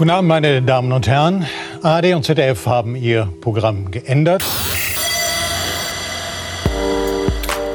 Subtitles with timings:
[0.00, 1.44] Guten Abend, meine Damen und Herren.
[1.82, 4.42] ARD und ZDF haben ihr Programm geändert.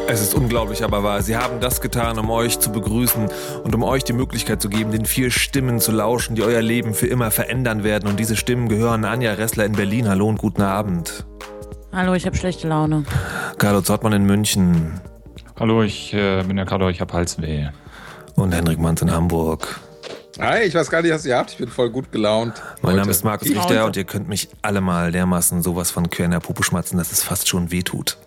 [0.07, 1.21] Es ist unglaublich, aber wahr.
[1.21, 3.27] Sie haben das getan, um euch zu begrüßen
[3.63, 6.95] und um euch die Möglichkeit zu geben, den vier Stimmen zu lauschen, die euer Leben
[6.95, 8.09] für immer verändern werden.
[8.09, 10.09] Und diese Stimmen gehören Anja Ressler in Berlin.
[10.09, 11.27] Hallo und guten Abend.
[11.93, 13.03] Hallo, ich habe schlechte Laune.
[13.59, 14.99] Carlo Zottmann in München.
[15.59, 17.67] Hallo, ich äh, bin der Carlo, ich habe Halsweh.
[18.33, 19.79] Und Henrik Manns in Hamburg.
[20.39, 21.51] Hi, ich weiß gar nicht, was ihr habt.
[21.51, 22.61] Ich bin voll gut gelaunt.
[22.81, 26.25] Mein Name ist Markus Richter und ihr könnt mich alle mal dermaßen sowas von quer
[26.25, 28.17] in der Puppe schmatzen, dass es fast schon wehtut.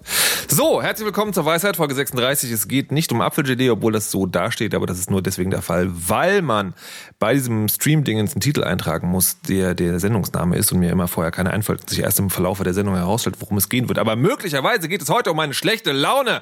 [0.48, 2.50] So, herzlich willkommen zur Weisheit, Folge 36.
[2.50, 5.60] Es geht nicht um Apfelgelee, obwohl das so dasteht, aber das ist nur deswegen der
[5.60, 6.72] Fall, weil man
[7.18, 11.30] bei diesem Stream-Dingens einen Titel eintragen muss, der der Sendungsname ist und mir immer vorher
[11.30, 13.98] keine einfällt und sich erst im Verlauf der Sendung herausstellt, worum es gehen wird.
[13.98, 16.40] Aber möglicherweise geht es heute um eine schlechte Laune.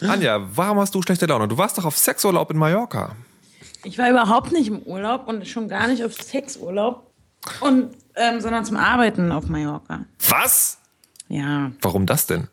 [0.00, 1.48] Anja, warum hast du schlechte Laune?
[1.48, 3.16] Du warst doch auf Sexurlaub in Mallorca.
[3.84, 7.08] Ich war überhaupt nicht im Urlaub und schon gar nicht auf Sexurlaub,
[7.60, 10.04] und, ähm, sondern zum Arbeiten auf Mallorca.
[10.28, 10.78] Was?
[11.28, 11.72] Ja.
[11.80, 12.48] Warum das denn?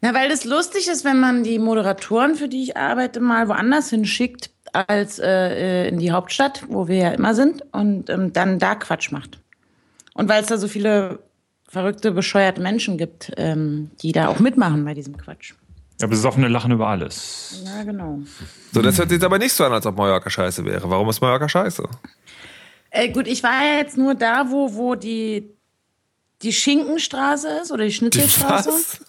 [0.00, 3.90] Na, weil das lustig ist, wenn man die Moderatoren, für die ich arbeite, mal woanders
[3.90, 8.74] hinschickt als äh, in die Hauptstadt, wo wir ja immer sind, und ähm, dann da
[8.74, 9.38] Quatsch macht.
[10.14, 11.20] Und weil es da so viele
[11.68, 15.54] verrückte, bescheuerte Menschen gibt, ähm, die da auch mitmachen bei diesem Quatsch.
[16.00, 17.62] Ja, besoffene lachen über alles.
[17.64, 18.20] Ja, genau.
[18.72, 20.88] So, das hört sich jetzt aber nicht so an, als ob Mallorca scheiße wäre.
[20.90, 21.88] Warum ist Mallorca scheiße?
[22.90, 25.50] Äh, gut, ich war ja jetzt nur da, wo, wo die,
[26.42, 28.70] die Schinkenstraße ist oder die Schnitzelstraße.
[28.70, 29.00] Was?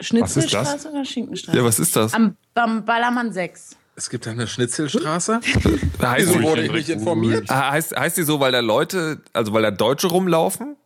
[0.00, 1.56] Schnitzelstraße oder Schinkenstraße?
[1.56, 2.12] Ja, was ist das?
[2.12, 3.76] Am, am Ballermann 6.
[3.96, 5.40] Es gibt eine Schnitzelstraße.
[6.02, 7.48] heißt, Wieso die, wurde ich nicht informiert?
[7.48, 10.76] Ah, heißt, heißt die so, weil da Leute, also weil da Deutsche rumlaufen?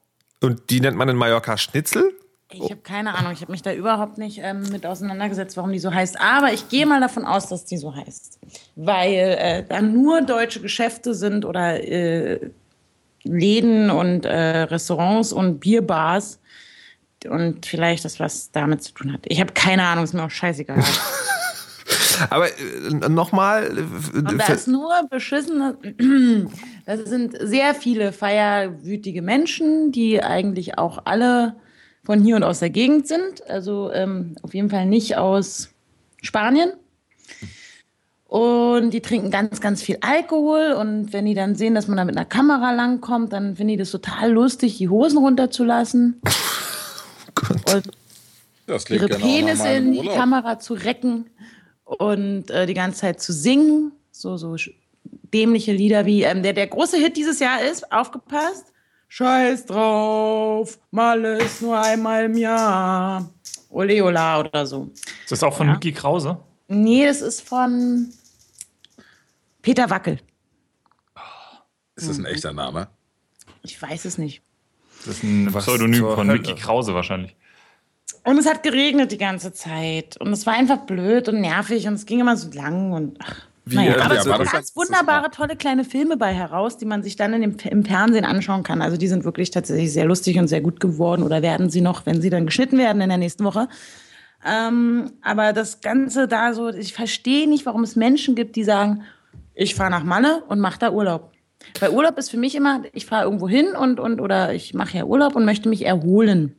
[0.41, 2.12] Und die nennt man in Mallorca Schnitzel?
[2.51, 5.78] Ich habe keine Ahnung, ich habe mich da überhaupt nicht ähm, mit auseinandergesetzt, warum die
[5.78, 6.19] so heißt.
[6.19, 8.39] Aber ich gehe mal davon aus, dass die so heißt.
[8.77, 12.50] Weil äh, da nur deutsche Geschäfte sind oder äh,
[13.22, 16.41] Läden und äh, Restaurants und Bierbars.
[17.28, 19.21] Und vielleicht das was damit zu tun hat.
[19.27, 20.83] Ich habe keine Ahnung, ist mir auch scheißegal.
[22.31, 23.77] Aber äh, nochmal.
[24.15, 25.77] Und da ist nur beschissene.
[26.87, 31.55] Das sind sehr viele feierwütige Menschen, die eigentlich auch alle
[32.09, 33.47] von hier und aus der Gegend sind.
[33.51, 35.69] Also ähm, auf jeden Fall nicht aus
[36.23, 36.73] Spanien.
[38.25, 40.73] Und die trinken ganz, ganz viel Alkohol.
[40.73, 43.77] Und wenn die dann sehen, dass man da mit einer Kamera langkommt, dann finden die
[43.77, 46.23] das total lustig, die Hosen runterzulassen.
[47.75, 47.91] und
[48.67, 50.09] Das ihre genau Penisse in die.
[50.09, 51.27] Kamera zu recken
[51.85, 53.93] und äh, die ganze Zeit zu singen.
[54.13, 54.57] So, so
[55.35, 58.73] dämliche Lieder wie ähm, der, der große Hit dieses Jahr ist, aufgepasst.
[59.09, 63.29] Scheiß drauf, mal ist nur einmal im Jahr.
[63.71, 64.91] Ole Ola oder so.
[65.23, 65.73] Ist das auch von Ja.
[65.75, 66.39] Mickey Krause?
[66.69, 68.13] Nee, das ist von
[69.63, 70.19] Peter Wackel.
[71.97, 72.89] Ist das ein echter Name?
[73.63, 74.43] Ich weiß es nicht.
[75.05, 76.27] Das ist ein Was Pseudonym von?
[76.27, 77.35] Mickey Krause wahrscheinlich.
[78.25, 80.17] Und es hat geregnet die ganze Zeit.
[80.19, 83.47] Und es war einfach blöd und nervig und es ging immer so lang und ach,
[83.71, 87.03] Wie, naja, äh, aber es kommen ganz wunderbare, tolle kleine Filme bei heraus, die man
[87.03, 88.83] sich dann in dem, im Fernsehen anschauen kann.
[88.83, 92.07] Also die sind wirklich tatsächlich sehr lustig und sehr gut geworden oder werden sie noch,
[92.07, 93.69] wenn sie dann geschnitten werden in der nächsten Woche.
[94.47, 99.03] Ähm, aber das Ganze da so, ich verstehe nicht, warum es Menschen gibt, die sagen,
[99.55, 101.33] ich fahre nach Malle und mache da Urlaub.
[101.81, 104.99] Weil Urlaub ist für mich immer, ich fahre irgendwo hin und, und oder ich mache
[104.99, 106.55] ja Urlaub und möchte mich erholen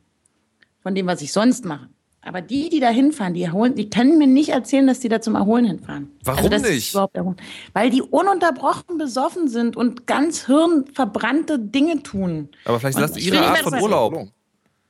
[0.82, 1.88] von dem, was ich sonst mache.
[2.22, 5.22] Aber die, die da hinfahren, die erholen, die können mir nicht erzählen, dass die da
[5.22, 6.10] zum Erholen hinfahren.
[6.22, 6.78] Warum also das nicht?
[6.78, 7.36] Ist überhaupt erholen.
[7.72, 12.50] Weil die ununterbrochen besoffen sind und ganz hirnverbrannte Dinge tun.
[12.66, 14.28] aber vielleicht ist das ihre Art von Urlaub.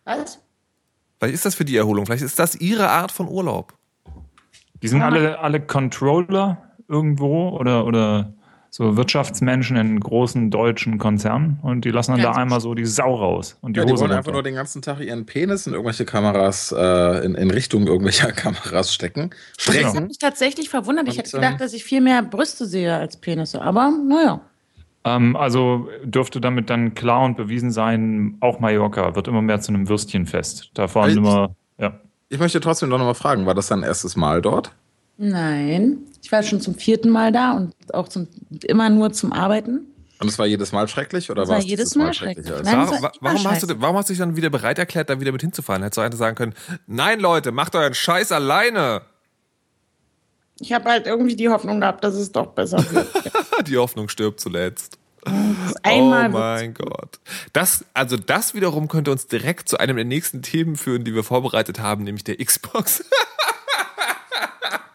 [0.05, 0.41] Was?
[1.19, 2.07] Vielleicht ist das für die Erholung.
[2.07, 3.75] Vielleicht ist das ihre Art von Urlaub.
[4.83, 8.33] Die sind alle, alle Controller irgendwo oder, oder
[8.71, 12.87] so Wirtschaftsmenschen in großen deutschen Konzernen und die lassen dann Ganz da einmal so die
[12.87, 15.67] Sau raus und die Ja, die Hose wollen einfach nur den ganzen Tag ihren Penis
[15.67, 19.31] in irgendwelche Kameras, äh, in, in Richtung irgendwelcher Kameras stecken.
[19.57, 20.07] Das hat Strecken.
[20.07, 21.09] mich tatsächlich verwundert.
[21.09, 23.61] Ich Und, hätte gedacht, ähm, dass ich viel mehr Brüste sehe als Penisse.
[23.61, 24.41] Aber naja.
[25.03, 29.73] Ähm, also dürfte damit dann klar und bewiesen sein, auch Mallorca wird immer mehr zu
[29.73, 30.71] einem Würstchenfest.
[30.75, 31.19] Da fahren Echt?
[31.19, 31.99] immer, ja.
[32.29, 34.73] Ich möchte trotzdem doch nochmal fragen, war das dein erstes Mal dort?
[35.23, 35.99] Nein.
[36.23, 38.27] Ich war schon zum vierten Mal da und auch zum,
[38.65, 39.87] immer nur zum Arbeiten.
[40.19, 42.47] Und es war jedes Mal schrecklich oder war war es jedes Mal schrecklich.
[42.47, 45.11] Nein, Warum, das war warum, hast du, warum hast du dich dann wieder bereit erklärt,
[45.11, 45.83] da wieder mit hinzufahren?
[45.83, 46.55] Hättest du einfach sagen können,
[46.87, 49.03] nein Leute, macht euren Scheiß alleine.
[50.59, 53.07] Ich habe halt irgendwie die Hoffnung gehabt, dass es doch besser wird.
[53.67, 54.99] Die Hoffnung stirbt zuletzt.
[55.83, 57.21] Einmal oh mein Gott.
[57.53, 61.25] Das, also das wiederum könnte uns direkt zu einem der nächsten Themen führen, die wir
[61.25, 63.05] vorbereitet haben, nämlich der Xbox.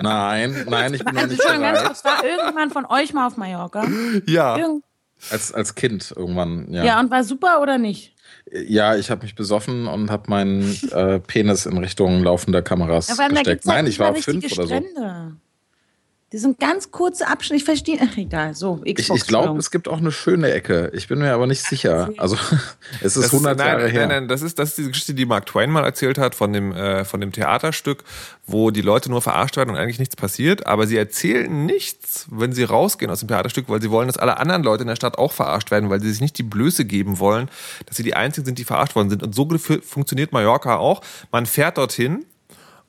[0.06, 1.88] Nein, nein, ich bin noch Also nicht schon ganz bereit.
[1.88, 3.86] kurz, war irgendwann von euch mal auf Mallorca?
[4.28, 4.58] ja.
[4.58, 4.84] Irgend
[5.30, 6.84] Als, als Kind irgendwann, ja.
[6.84, 8.14] Ja, und war super oder nicht?
[8.52, 13.30] Ja, ich habe mich besoffen und habe meinen äh, Penis in Richtung laufender Kameras Aber
[13.34, 13.66] gesteckt.
[13.66, 14.76] Nein, ich war mal fünf oder so.
[14.76, 15.36] Strände.
[16.34, 17.58] Die sind ganz kurze Abschnitte.
[17.58, 18.00] Ich verstehe.
[18.02, 18.56] Ach, egal.
[18.56, 19.22] So, Ich, Xbox.
[19.22, 20.92] ich glaube, es gibt auch eine schöne Ecke.
[20.96, 22.10] Ich bin mir aber nicht sicher.
[22.18, 22.36] Also,
[23.02, 24.08] es ist 100 nein, Jahre her.
[24.08, 26.52] Nein, nein, das ist, das ist diese Geschichte, die Mark Twain mal erzählt hat von
[26.52, 28.04] dem, äh, von dem Theaterstück,
[28.48, 30.66] wo die Leute nur verarscht werden und eigentlich nichts passiert.
[30.66, 34.38] Aber sie erzählen nichts, wenn sie rausgehen aus dem Theaterstück, weil sie wollen, dass alle
[34.38, 37.20] anderen Leute in der Stadt auch verarscht werden, weil sie sich nicht die Blöße geben
[37.20, 37.50] wollen,
[37.86, 39.22] dass sie die Einzigen sind, die verarscht worden sind.
[39.22, 39.48] Und so
[39.84, 41.02] funktioniert Mallorca auch.
[41.32, 42.26] Man fährt dorthin,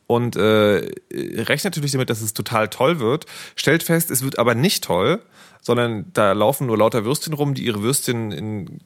[0.07, 3.27] und äh, rechnet natürlich damit, dass es total toll wird,
[3.57, 5.21] stellt fest, es wird aber nicht toll,
[5.61, 8.81] sondern da laufen nur lauter Würstchen rum, die ihre Würstchen in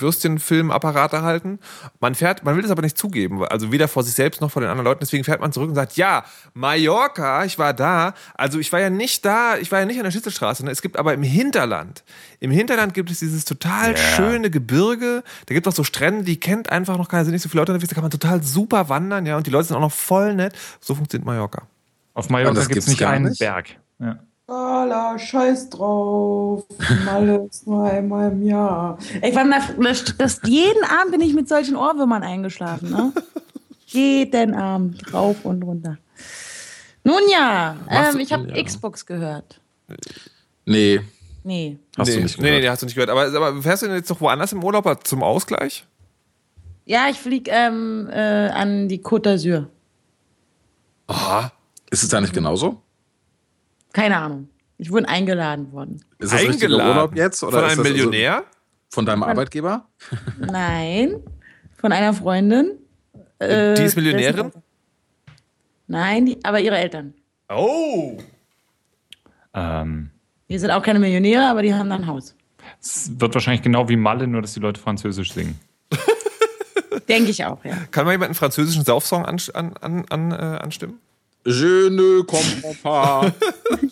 [0.00, 1.58] Würstchenfilmapparate halten.
[2.00, 4.62] Man fährt, man will das aber nicht zugeben, also weder vor sich selbst noch vor
[4.62, 5.00] den anderen Leuten.
[5.00, 8.14] Deswegen fährt man zurück und sagt, ja, Mallorca, ich war da.
[8.34, 10.64] Also ich war ja nicht da, ich war ja nicht an der Schnitzelstraße.
[10.64, 10.70] Ne?
[10.70, 12.04] Es gibt aber im Hinterland,
[12.40, 15.22] im Hinterland gibt es dieses total schöne Gebirge.
[15.46, 17.62] Da gibt es auch so Strände, die kennt einfach noch keiner, sind nicht so viele
[17.62, 17.90] Leute unterwegs.
[17.90, 19.36] Da kann man total super wandern, ja.
[19.36, 20.54] Und die Leute sind auch noch voll nett.
[20.80, 21.62] So funktioniert Mallorca.
[22.14, 23.38] Auf Mallorca gibt es nicht einen nicht?
[23.38, 23.70] Berg.
[23.98, 24.18] Ja.
[24.46, 26.64] Voller Scheiß drauf.
[27.08, 28.98] Alles nur einmal im Jahr.
[29.22, 32.90] Ich war das, das, jeden Abend bin ich mit solchen Ohrwürmern eingeschlafen.
[32.90, 33.12] Ne?
[33.86, 35.98] jeden Abend rauf und runter.
[37.04, 38.62] Nun ja, ähm, ich habe ja.
[38.62, 39.60] Xbox gehört.
[40.66, 41.00] Nee,
[41.44, 41.78] Nee.
[41.98, 42.62] hast nee, du nicht nee, gehört.
[42.62, 43.10] nee, hast du nicht gehört.
[43.10, 45.86] Aber, aber fährst du denn jetzt noch woanders im Urlaub zum Ausgleich?
[46.86, 49.66] Ja, ich fliege ähm, äh, an die Côte d'Azur.
[51.06, 51.52] Aha.
[51.90, 52.80] Ist es da nicht genauso?
[53.94, 54.48] Keine Ahnung.
[54.76, 56.04] Ich wurde eingeladen worden.
[56.18, 57.42] Ist das Eingeladen Urlaub jetzt?
[57.42, 58.44] Oder von ist einem also Millionär?
[58.90, 59.86] von deinem Arbeitgeber?
[60.38, 61.16] Nein,
[61.78, 62.72] von einer Freundin.
[63.38, 64.46] Äh, die ist Millionärin?
[64.48, 64.62] dessen-
[65.86, 67.14] Nein, die, aber ihre Eltern.
[67.48, 68.18] Oh.
[69.54, 70.10] Ähm,
[70.48, 72.34] Die sind auch keine Millionäre, aber die haben dann ein Haus.
[72.80, 75.58] es wird wahrscheinlich genau wie Malle, nur dass die Leute Französisch singen.
[77.08, 77.76] Denke ich auch, ja.
[77.90, 79.38] Kann mal jemand einen französischen Saufsong an,
[79.80, 80.98] an, an, äh, anstimmen?
[81.46, 83.32] Je ne comprends pas.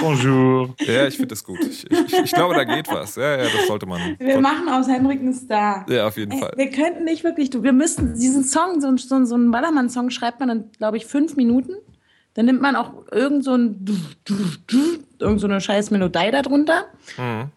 [0.00, 0.74] Bonjour.
[0.80, 1.58] Ja, ich finde das gut.
[1.60, 3.16] Ich, ich, ich glaube, da geht was.
[3.16, 4.00] Ja, ja, das sollte man.
[4.18, 5.84] Wir machen aus Henrik einen Star.
[5.88, 6.52] Ja, auf jeden Ey, Fall.
[6.56, 10.10] wir könnten nicht wirklich, du, wir müssten diesen Song, so, ein- so, so einen Ballermann-Song
[10.10, 11.72] schreibt man dann, glaube ich, fünf Minuten.
[12.34, 13.84] Dann nimmt man auch irgend so, ein,
[15.18, 16.84] irgend so eine scheiß Melodie darunter.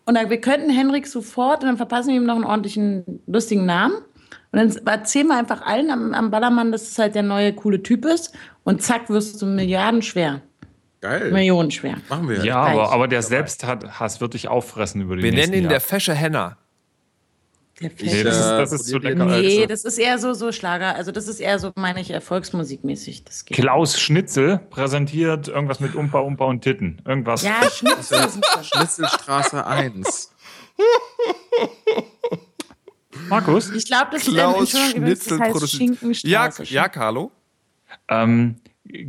[0.06, 3.68] Und dann, wir könnten Henrik sofort, und dann verpassen wir ihm noch einen ordentlichen, lustigen
[3.68, 3.94] Namen.
[4.52, 7.84] Und dann erzählen wir einfach allen am, am Ballermann, dass es halt der neue, coole
[7.84, 8.34] Typ ist.
[8.64, 10.42] Und zack, wirst du milliardenschwer.
[11.02, 11.32] Geil.
[11.32, 11.98] Millionenschwer.
[12.08, 12.46] Machen wir.
[12.46, 15.80] Ja, aber, aber der Selbsthass wird dich auffressen über die Wir nächsten nennen ihn der
[15.80, 15.86] Jahre.
[15.86, 16.58] fesche Henner.
[17.82, 19.26] Der Nee, das ist, das ist zu lecker.
[19.26, 20.96] Nee, Also, das ist eher so, so Schlager.
[20.96, 23.26] Also das ist eher so, meine ich, erfolgsmusikmäßig.
[23.26, 23.58] Das geht.
[23.58, 27.02] Klaus Schnitzel präsentiert irgendwas mit Umpa, Umpa und Titten.
[27.06, 27.42] Irgendwas.
[27.42, 28.30] Ja, Schnitzel.
[28.62, 30.32] Schnitzelstraße 1.
[33.28, 33.72] Markus?
[33.72, 36.24] Ich glaube, das Klaus Entschuldigung, übrigens, das Schnitzel heißt produziert.
[36.24, 37.32] Ja, ja, Carlo.
[38.08, 38.56] Ähm,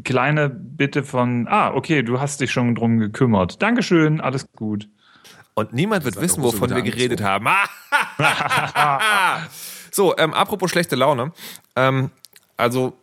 [0.05, 3.61] kleine Bitte von, ah, okay, du hast dich schon drum gekümmert.
[3.63, 4.89] Dankeschön, alles gut.
[5.55, 7.47] Und niemand wird wissen, wovon wir geredet haben.
[9.91, 11.33] so, ähm, apropos schlechte Laune.
[11.77, 12.11] Ähm,
[12.57, 12.95] also,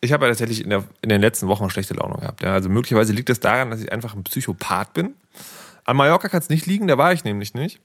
[0.00, 2.42] ich habe ja tatsächlich in, der, in den letzten Wochen schlechte Laune gehabt.
[2.42, 2.54] Ja.
[2.54, 5.14] Also möglicherweise liegt es daran, dass ich einfach ein Psychopath bin.
[5.84, 7.80] An Mallorca kann es nicht liegen, da war ich nämlich nicht.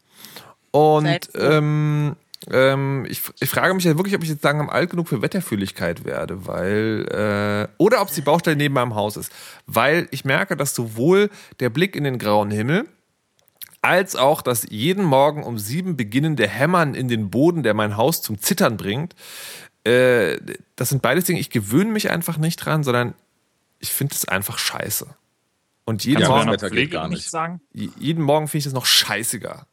[0.72, 2.16] Und ähm,
[2.52, 6.06] ähm, ich, ich frage mich ja wirklich, ob ich jetzt langsam alt genug für Wetterfühligkeit
[6.06, 9.32] werde, weil äh, oder ob es die Baustelle neben meinem Haus ist,
[9.66, 12.88] weil ich merke, dass sowohl der Blick in den grauen Himmel
[13.82, 18.22] als auch das jeden Morgen um sieben beginnende Hämmern in den Boden, der mein Haus
[18.22, 19.16] zum Zittern bringt,
[19.84, 20.38] äh,
[20.76, 21.40] das sind beides Dinge.
[21.40, 23.14] Ich gewöhne mich einfach nicht dran, sondern
[23.80, 25.08] ich finde es einfach scheiße.
[25.86, 27.32] Und jeden Kannst Morgen Wetter geht gar nicht
[27.74, 29.68] jeden Morgen finde ich das noch scheißiger.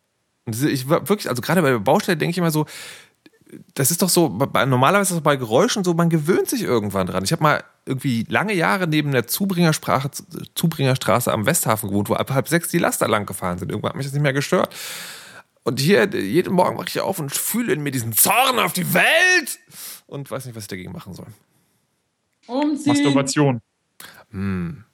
[0.46, 2.66] Ich war wirklich, also gerade bei der Baustelle denke ich immer so,
[3.75, 7.22] das ist doch so, normalerweise ist das bei Geräuschen so, man gewöhnt sich irgendwann dran.
[7.25, 10.11] Ich habe mal irgendwie lange Jahre neben der Zubringersprache,
[10.54, 13.70] Zubringerstraße am Westhafen gewohnt, wo ab halb sechs die Laster lang gefahren sind.
[13.70, 14.75] Irgendwann hat mich das nicht mehr gestört.
[15.64, 18.94] Und hier, jeden Morgen wache ich auf und fühle in mir diesen Zorn auf die
[18.94, 19.58] Welt
[20.06, 21.28] und weiß nicht, was ich dagegen machen soll.
[22.46, 22.94] Umziehen.
[22.94, 23.61] Masturbation.
[24.30, 24.84] Hm.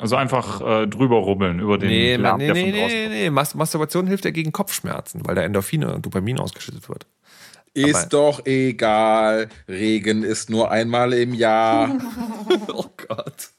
[0.00, 3.30] Also einfach äh, drüber rubbeln über den Nee, Lärm, nee, nee, von nee, nee, nee.
[3.30, 7.06] Mas- Masturbation hilft ja gegen Kopfschmerzen, weil da Endorphine und Dopamin ausgeschüttet wird.
[7.74, 9.48] Ist Aber- doch egal.
[9.68, 11.90] Regen ist nur einmal im Jahr.
[12.72, 13.50] Oh Gott.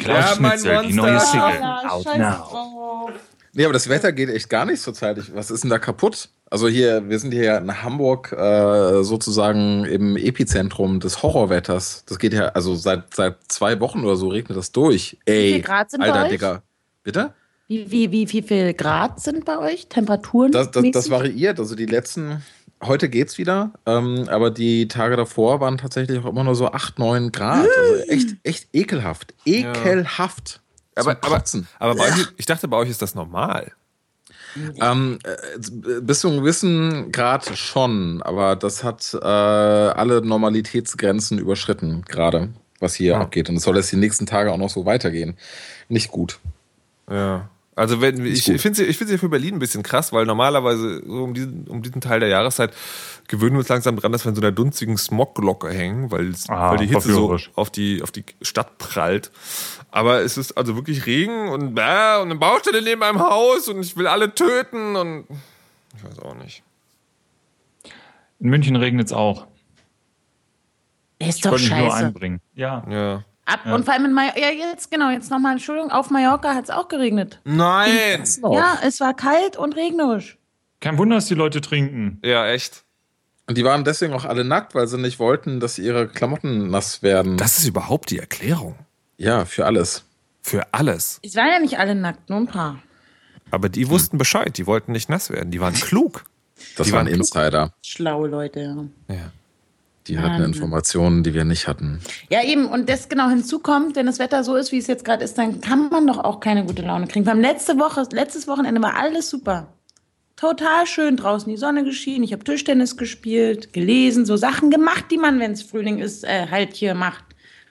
[0.00, 1.62] Klaus Ja, Schnitzel, die neue Single.
[1.88, 3.10] Out now.
[3.52, 5.34] Nee, aber das Wetter geht echt gar nicht zurzeit.
[5.34, 6.30] Was ist denn da kaputt?
[6.52, 12.04] Also hier, wir sind hier ja in Hamburg äh, sozusagen im Epizentrum des Horrorwetters.
[12.04, 15.16] Das geht ja, also seit, seit zwei Wochen oder so regnet das durch.
[15.24, 16.28] Ey, viel Grad sind bei Alter, euch?
[16.28, 16.62] Digga.
[17.04, 17.32] Bitte?
[17.68, 19.86] Wie, wie, wie, wie viel Grad sind bei euch?
[19.86, 20.52] Temperaturen?
[20.52, 21.58] Das, das, das variiert.
[21.58, 22.42] Also die letzten,
[22.84, 26.98] heute geht's wieder, ähm, aber die Tage davor waren tatsächlich auch immer nur so 8,
[26.98, 27.66] 9 Grad.
[27.66, 29.32] Also echt, echt ekelhaft.
[29.46, 30.60] Ekelhaft.
[30.96, 31.68] Aber, Zum aber, Kotzen.
[31.78, 33.72] aber bei euch, ich dachte, bei euch ist das normal.
[34.80, 42.02] Ähm, äh, bis zu einem gewissen Grad schon, aber das hat äh, alle Normalitätsgrenzen überschritten,
[42.08, 43.20] gerade was hier Ja.
[43.20, 43.48] abgeht.
[43.48, 45.36] Und es soll jetzt die nächsten Tage auch noch so weitergehen.
[45.88, 46.40] Nicht gut.
[47.10, 47.48] Ja.
[47.74, 51.02] Also wenn, ich finde es ich find's ja für Berlin ein bisschen krass, weil normalerweise
[51.06, 52.70] so um diesen, um diesen Teil der Jahreszeit
[53.32, 56.48] gewöhnen wir uns langsam dran, dass wir in so einer dunstigen Smogglocke hängen, weil, es-
[56.48, 59.32] Ah, weil die Hitze so auf die, auf die Stadt prallt.
[59.90, 63.80] Aber es ist also wirklich Regen und, äh, und eine Baustelle neben einem Haus und
[63.80, 65.24] ich will alle töten und
[65.96, 66.62] ich weiß auch nicht.
[68.40, 69.46] In München regnet es auch.
[71.18, 72.06] Ist Ich doch wollte mich nur scheiße.
[72.06, 72.40] einbringen.
[72.54, 72.84] Ja.
[72.90, 73.24] Ja.
[73.44, 76.64] Ab, Und vor allem in Mallorca, ja jetzt genau, jetzt nochmal Entschuldigung, auf Mallorca hat
[76.64, 77.40] es auch geregnet.
[77.44, 77.90] Nein!
[78.52, 80.38] Ja, es war kalt und regnerisch.
[80.80, 82.18] Kein Wunder, dass die Leute trinken.
[82.24, 82.84] Ja, echt.
[83.48, 87.02] Und die waren deswegen auch alle nackt, weil sie nicht wollten, dass ihre Klamotten nass
[87.02, 87.36] werden.
[87.36, 88.76] Das ist überhaupt die Erklärung.
[89.18, 90.04] ja, für alles.
[90.44, 91.20] Für alles.
[91.24, 92.78] Es waren ja nicht alle nackt, nur ein paar.
[93.52, 96.24] Aber die wussten Bescheid, die wollten nicht nass werden, die waren klug.
[96.76, 97.14] Das Die waren waren.
[97.14, 97.72] Insider.
[97.84, 99.14] Schlaue Leute, ja.
[99.14, 99.32] Ja.
[100.08, 100.52] Die hatten Wahnsinn.
[100.54, 102.00] Informationen, die wir nicht hatten.
[102.28, 105.22] Ja, eben, und das genau hinzukommt, wenn das Wetter so ist, wie es jetzt gerade
[105.22, 107.24] ist, dann kann man doch auch keine gute Laune kriegen.
[107.24, 109.68] Beim letzte Woche, letztes Wochenende war alles super.
[110.36, 115.18] Total schön draußen, die Sonne geschienen, ich habe Tischtennis gespielt, gelesen, so Sachen gemacht, die
[115.18, 117.24] man, wenn es Frühling ist, äh, halt hier macht.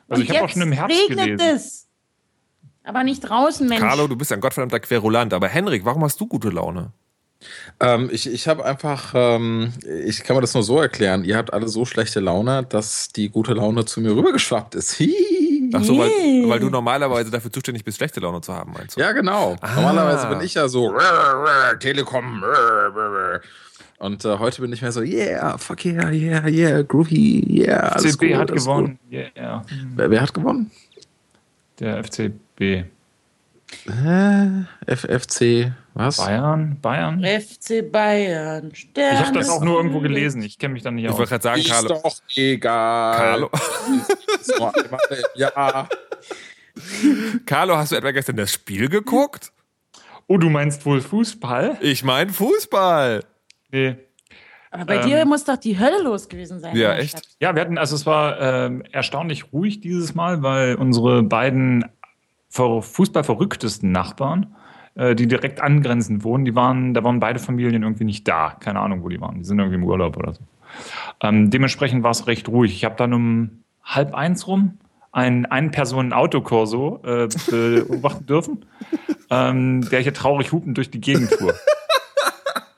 [0.08, 1.56] Und Also ich hab auch jetzt schon im Herbst regnet gelesen.
[1.56, 1.88] es.
[2.84, 3.82] Aber nicht draußen, Mensch.
[3.82, 5.34] Carlo, du bist ein gottverdammter Querulant.
[5.34, 6.91] Aber Henrik, warum hast du gute Laune?
[7.80, 9.74] Ähm, ich ich habe einfach, ähm,
[10.06, 13.30] ich kann mir das nur so erklären, ihr habt alle so schlechte Laune, dass die
[13.30, 14.94] gute Laune zu mir rübergeschwappt ist.
[14.94, 15.41] Hihi.
[15.74, 19.01] Ach so, weil, weil du normalerweise dafür zuständig bist, schlechte Laune zu haben, meinst du?
[19.01, 19.56] Ja, genau.
[19.62, 19.75] Ah.
[19.75, 20.94] Normalerweise bin ich ja so
[21.80, 22.44] Telekom.
[24.00, 27.96] Und äh, heute bin ich mehr so, yeah, fuck yeah, yeah, yeah, groovy, yeah.
[28.00, 28.98] FCB gut, hat gewonnen.
[29.12, 29.60] Yeah.
[29.60, 29.78] Gut.
[29.96, 30.72] Wer, wer hat gewonnen?
[31.80, 32.86] Der FCB.
[33.86, 34.66] Hä?
[34.88, 36.18] FFC, was?
[36.18, 36.78] Bayern?
[36.82, 37.24] Bayern?
[37.24, 38.74] FC Bayern.
[38.74, 40.42] Stern Ich habe das auch nur irgendwo gelesen.
[40.42, 41.18] Ich kenne mich da nicht Ich aus.
[41.18, 41.88] wollte gerade sagen, Ist Carlo.
[42.04, 43.18] doch egal.
[43.18, 43.50] Carlo,
[44.40, 44.54] Ist
[45.36, 45.90] Jahr.
[47.46, 49.52] Carlo, hast du etwa gestern das Spiel geguckt?
[50.28, 51.78] Oh, du meinst wohl Fußball?
[51.82, 53.24] Ich meine Fußball.
[53.72, 53.98] Nee.
[54.70, 56.76] Aber bei Ähm, dir muss doch die Hölle los gewesen sein.
[56.78, 57.10] Ja, der echt?
[57.12, 57.28] Stadt.
[57.42, 61.84] Ja, wir hatten, also es war ähm, erstaunlich ruhig dieses Mal, weil unsere beiden
[62.48, 64.56] ver- fußballverrücktesten Nachbarn,
[64.96, 68.56] äh, die direkt angrenzend wohnen, die waren, da waren beide Familien irgendwie nicht da.
[68.60, 69.40] Keine Ahnung, wo die waren.
[69.40, 70.42] Die sind irgendwie im Urlaub oder so.
[71.22, 72.74] Ähm, dementsprechend war es recht ruhig.
[72.74, 74.78] Ich habe dann um halb eins rum
[75.12, 78.66] einen Ein-Personen-Autokorso äh, beobachten dürfen,
[79.30, 81.54] ähm, der hier traurig hupend durch die Gegend fuhr.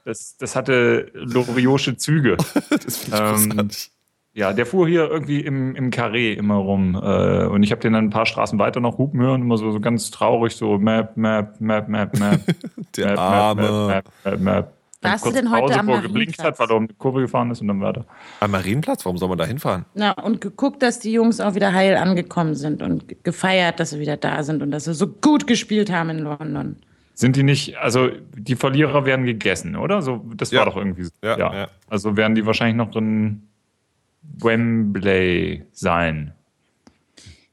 [0.06, 2.36] Das, das hatte loriosche Züge.
[2.36, 3.92] Das finde ich Ähm, großartig.
[4.36, 6.96] Ja, der fuhr hier irgendwie im, im Carré immer rum.
[6.96, 9.72] Äh, und ich habe den dann ein paar Straßen weiter noch hupen hören, immer so,
[9.72, 12.42] so ganz traurig, so Map, Map, Map, Map, Map.
[12.98, 13.62] Der Map, Arme.
[13.62, 14.74] Map, Map, Map, Map.
[15.04, 16.60] Warst du denn heute Pause, am wo er geblinkt Marienplatz?
[16.60, 18.06] hat, weil er um die Kurve gefahren ist und dann weiter.
[18.40, 19.84] Am Marienplatz, warum soll man da hinfahren?
[19.96, 23.90] Na, und geguckt, dass die Jungs auch wieder heil angekommen sind und ge- gefeiert, dass
[23.90, 26.78] sie wieder da sind und dass sie so gut gespielt haben in London.
[27.16, 30.02] Sind die nicht, also die Verlierer werden gegessen, oder?
[30.02, 30.60] So, das Ja.
[30.60, 31.12] war doch irgendwie so.
[31.22, 31.68] Ja, ja.
[31.90, 33.44] Also werden die wahrscheinlich noch in
[34.24, 36.34] Wembley sein.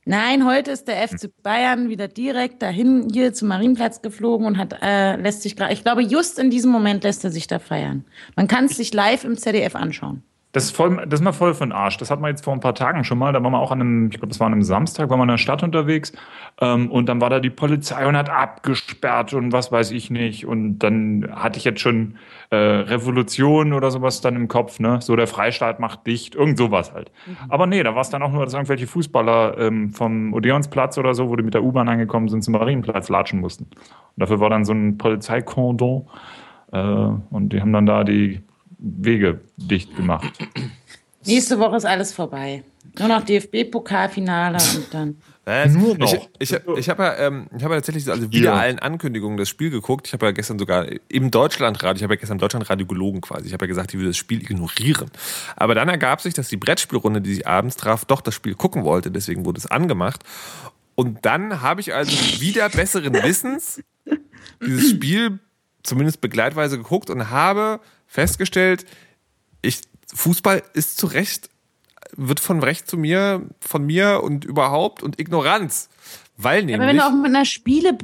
[0.07, 4.77] Nein, heute ist der FC Bayern wieder direkt dahin hier zum Marienplatz geflogen und hat
[4.83, 8.05] äh, lässt sich gerade, ich glaube, just in diesem Moment lässt er sich da feiern.
[8.35, 10.23] Man kann es sich live im ZDF anschauen.
[10.53, 11.97] Das ist, voll, das ist mal voll von Arsch.
[11.99, 13.33] Das hat man jetzt vor ein paar Tagen schon mal.
[13.33, 15.23] Da waren wir auch an einem, ich glaube, das war an einem Samstag, waren wir
[15.23, 16.13] in der Stadt unterwegs.
[16.61, 20.47] Ähm, und dann war da die Polizei und hat abgesperrt und was weiß ich nicht.
[20.47, 22.17] Und dann hatte ich jetzt schon
[22.51, 25.01] äh, Revolution oder sowas dann im Kopf, ne?
[25.01, 27.13] So der Freistaat macht dicht, irgend sowas halt.
[27.49, 31.15] Aber nee, da war es dann auch nur, dass irgendwelche Fußballer ähm, vom Odeonsplatz oder
[31.15, 33.67] so, wo die mit der U-Bahn angekommen sind, zum Marienplatz latschen mussten.
[33.67, 33.77] Und
[34.17, 36.09] dafür war dann so ein Polizeikordon.
[36.73, 38.43] Äh, und die haben dann da die
[38.81, 40.33] Wege dicht gemacht.
[41.27, 42.65] Nächste Woche ist alles vorbei.
[42.99, 45.17] Nur noch DFB-Pokalfinale und dann.
[45.73, 46.13] Nur noch.
[46.39, 48.55] Ich, ich, ich habe ja, ähm, ich hab ja tatsächlich also wieder Ja.
[48.57, 50.07] allen Ankündigungen das Spiel geguckt.
[50.07, 53.47] Ich habe ja gestern sogar im Deutschlandradio, ich habe ja gestern im Deutschlandradio gelogen quasi.
[53.49, 55.11] Ich habe ja gesagt, ich würde das Spiel ignorieren.
[55.57, 58.85] Aber dann ergab sich, dass die Brettspielrunde, die sich abends traf, doch das Spiel gucken
[58.85, 59.11] wollte.
[59.11, 60.23] Deswegen wurde es angemacht.
[60.95, 63.83] Und dann habe ich also wieder besseren Wissens
[64.65, 65.39] dieses Spiel
[65.83, 67.81] zumindest begleitweise geguckt und habe
[68.11, 68.85] festgestellt,
[69.63, 71.49] ich, Fußball ist zu Recht,
[72.17, 75.89] wird von Recht zu mir, von mir und überhaupt und Ignoranz
[76.37, 76.77] Weil nämlich.
[76.77, 77.97] Aber wenn du auch mit einer Spiele,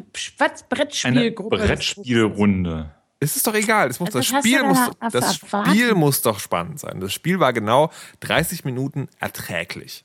[0.68, 1.56] Brettspielgruppe.
[1.56, 2.94] Eine Brettspielrunde.
[3.18, 3.88] Es ist doch egal.
[3.88, 5.36] Es muss, Also das Spiel muss, da das?
[5.36, 7.00] Spiel muss doch spannend sein.
[7.00, 10.04] Das Spiel war genau 30 Minuten erträglich.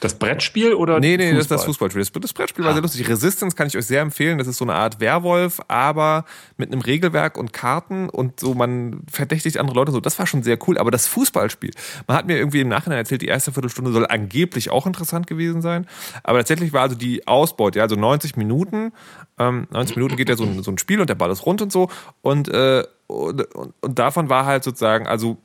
[0.00, 1.56] Das Brettspiel oder Nee, nee, das ist Fußball?
[1.56, 2.00] das Fußballspiel.
[2.02, 3.08] Das, das Brettspiel war sehr lustig.
[3.08, 4.38] Resistance kann ich euch sehr empfehlen.
[4.38, 6.24] Das ist so eine Art Werwolf, aber
[6.56, 10.00] mit einem Regelwerk und Karten und so, man verdächtigt andere Leute so.
[10.00, 10.78] Das war schon sehr cool.
[10.78, 11.72] Aber das Fußballspiel,
[12.06, 15.62] man hat mir irgendwie im Nachhinein erzählt, die erste Viertelstunde soll angeblich auch interessant gewesen
[15.62, 15.86] sein.
[16.22, 18.92] Aber tatsächlich war also die Ausbeute, ja, also 90 Minuten.
[19.36, 21.60] Ähm, 90 Minuten geht ja so ein, so ein Spiel und der Ball ist rund
[21.60, 21.90] und so.
[22.22, 25.38] Und, äh, und, und, und davon war halt sozusagen, also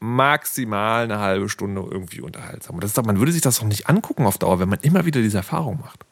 [0.00, 2.76] maximal eine halbe Stunde irgendwie unterhaltsam.
[2.76, 4.80] Und das ist doch, man würde sich das doch nicht angucken auf Dauer, wenn man
[4.80, 6.04] immer wieder diese Erfahrung macht.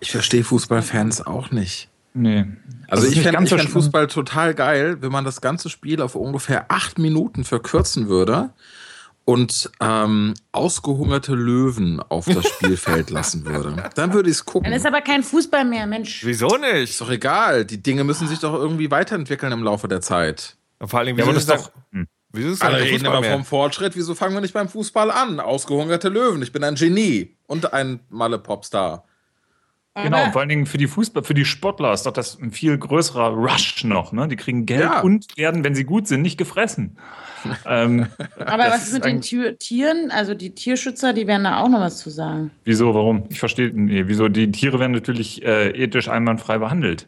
[0.00, 1.88] Ich verstehe Fußballfans auch nicht.
[2.14, 2.46] Nee.
[2.88, 3.70] Also ich fände fänd.
[3.70, 8.50] Fußball total geil, wenn man das ganze Spiel auf ungefähr acht Minuten verkürzen würde
[9.24, 13.90] und ähm, ausgehungerte Löwen auf das Spielfeld lassen würde.
[13.94, 14.64] Dann würde ich es gucken.
[14.70, 16.24] Dann ist aber kein Fußball mehr, Mensch.
[16.24, 16.90] Wieso nicht?
[16.90, 17.64] Ist doch egal.
[17.64, 20.56] Die Dinge müssen sich doch irgendwie weiterentwickeln im Laufe der Zeit.
[20.82, 21.72] Und vor allen Dingen, Ja, wieso aber ist das doch.
[21.92, 22.08] Hm.
[22.32, 23.94] Wieso ist Alle reden immer vom Fortschritt.
[23.94, 25.38] Wieso fangen wir nicht beim Fußball an?
[25.38, 26.42] Ausgehungerte Löwen.
[26.42, 29.04] Ich bin ein Genie und ein Malle-Popstar.
[29.94, 32.50] Genau, und vor allen Dingen für die Fußball, für die Sportler ist doch das ein
[32.50, 34.12] viel größerer Rush noch.
[34.12, 34.26] Ne?
[34.26, 35.00] Die kriegen Geld Ja.
[35.02, 36.96] und werden, wenn sie gut sind, nicht gefressen.
[37.66, 38.08] ähm,
[38.38, 40.10] Aber was ist mit den Tier Tieren?
[40.10, 42.50] Also die Tierschützer, die werden da auch noch was zu sagen.
[42.64, 43.26] Wieso, warum?
[43.28, 44.28] Ich verstehe, nee, wieso?
[44.28, 47.06] Die Tiere werden natürlich äh, ethisch einwandfrei behandelt.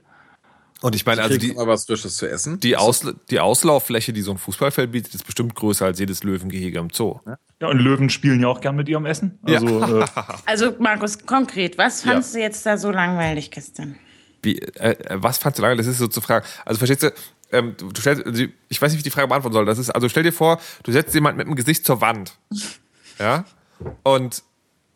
[0.85, 2.61] Und ich meine, also die, was Frisches zu essen.
[2.61, 6.79] die, Ausl die Auslauffläche, die so ein Fußballfeld bietet, ist bestimmt größer als jedes Löwengehege
[6.79, 7.21] im Zoo.
[7.59, 9.39] Ja, und Löwen spielen ja auch gern mit ihrem Essen.
[9.45, 10.05] Also, äh,
[10.45, 13.97] Also Markus, konkret, was fandst du jetzt da so langweilig gestern?
[14.43, 15.77] Wie, äh, äh, was fandst du lange?
[15.77, 16.45] Das ist so zu fragen.
[16.67, 17.13] Also verstehst du,
[17.51, 19.65] ähm, du, du stellst, also ich weiß nicht, wie ich die Frage beantworten soll.
[19.65, 22.37] Das ist, also stell dir vor, du setzt jemanden mit dem Gesicht zur Wand.
[23.21, 23.45] Ja?
[24.03, 24.43] Und,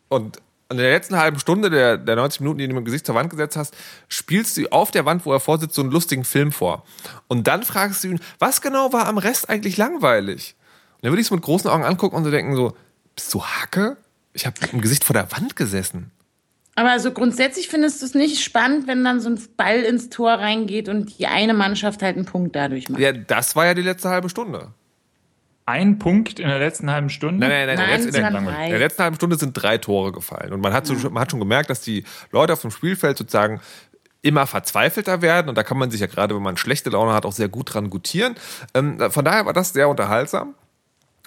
[0.09, 0.39] und
[0.71, 3.15] in der letzten halben Stunde der, der 90 Minuten, die du mit dem Gesicht zur
[3.15, 3.75] Wand gesetzt hast,
[4.07, 6.85] spielst du auf der Wand, wo er vorsitzt, so einen lustigen Film vor.
[7.27, 10.55] Und dann fragst du ihn, was genau war am Rest eigentlich langweilig?
[10.97, 12.75] Und dann würde ich es mit großen Augen angucken und so denken so,
[13.15, 13.97] bist du Hacke?
[14.33, 16.11] Ich habe dem Gesicht vor der Wand gesessen.
[16.75, 20.33] Aber also grundsätzlich findest du es nicht spannend, wenn dann so ein Ball ins Tor
[20.33, 23.01] reingeht und die eine Mannschaft halt einen Punkt dadurch macht.
[23.01, 24.73] Ja, das war ja die letzte halbe Stunde.
[25.69, 27.47] Ein Punkt in der letzten halben Stunde.
[27.47, 27.77] Nein, nein, nein.
[27.77, 30.51] Nein, in, der, in der- in der letzten halben Stunde sind drei Tore gefallen.
[30.53, 33.61] Und man hat, so, man hat schon gemerkt, dass die Leute auf dem Spielfeld sozusagen
[34.21, 35.47] immer verzweifelter werden.
[35.49, 37.73] Und da kann man sich ja gerade, wenn man schlechte Laune hat, auch sehr gut
[37.73, 38.35] dran gutieren.
[38.73, 40.55] Ähm, von daher war das sehr unterhaltsam.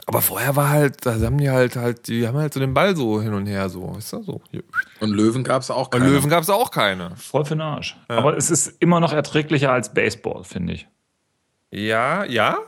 [0.04, 2.96] Aber vorher war halt, da haben die halt, halt, die haben halt so den Ball
[2.96, 4.40] so hin und her, so, weißt du, so.
[4.50, 4.64] Hier.
[4.98, 6.06] Und Löwen gab es auch keine.
[6.08, 7.14] Löwen gab es auch keine.
[7.14, 7.96] Voll für den Arsch.
[8.08, 10.88] Aber es ist immer noch erträglicher als Baseball, finde ich.
[11.70, 12.58] Ja, ja?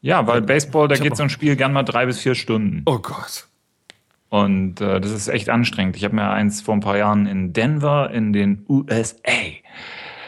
[0.00, 2.82] Ja, weil Baseball, da geht so ein Spiel gern mal drei bis vier Stunden.
[2.86, 3.48] Oh Gott.
[4.28, 5.96] Und äh, das ist echt anstrengend.
[5.96, 9.14] Ich habe mir eins vor ein paar Jahren in Denver in den USA,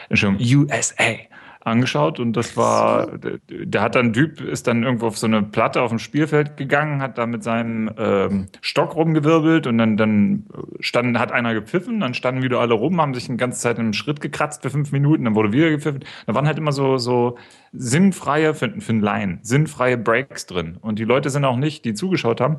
[0.09, 1.15] Entschuldigung, USA
[1.63, 5.43] angeschaut und das war, da hat dann ein Typ, ist dann irgendwo auf so eine
[5.43, 10.45] Platte auf dem Spielfeld gegangen, hat da mit seinem ähm, Stock rumgewirbelt und dann, dann
[10.79, 13.93] stand, hat einer gepfiffen, dann standen wieder alle rum, haben sich eine ganze Zeit im
[13.93, 16.03] Schritt gekratzt für fünf Minuten, dann wurde wieder gepfiffen.
[16.25, 17.37] Da waren halt immer so, so
[17.73, 20.77] sinnfreie, für, für einen Laien, sinnfreie Breaks drin.
[20.81, 22.57] Und die Leute sind auch nicht, die zugeschaut haben,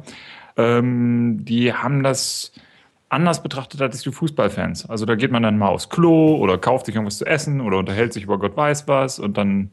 [0.56, 2.52] ähm, die haben das
[3.12, 4.88] anders betrachtet als die Fußballfans.
[4.88, 7.78] Also da geht man dann mal aufs Klo oder kauft sich irgendwas zu essen oder
[7.78, 9.70] unterhält sich über Gott weiß was und dann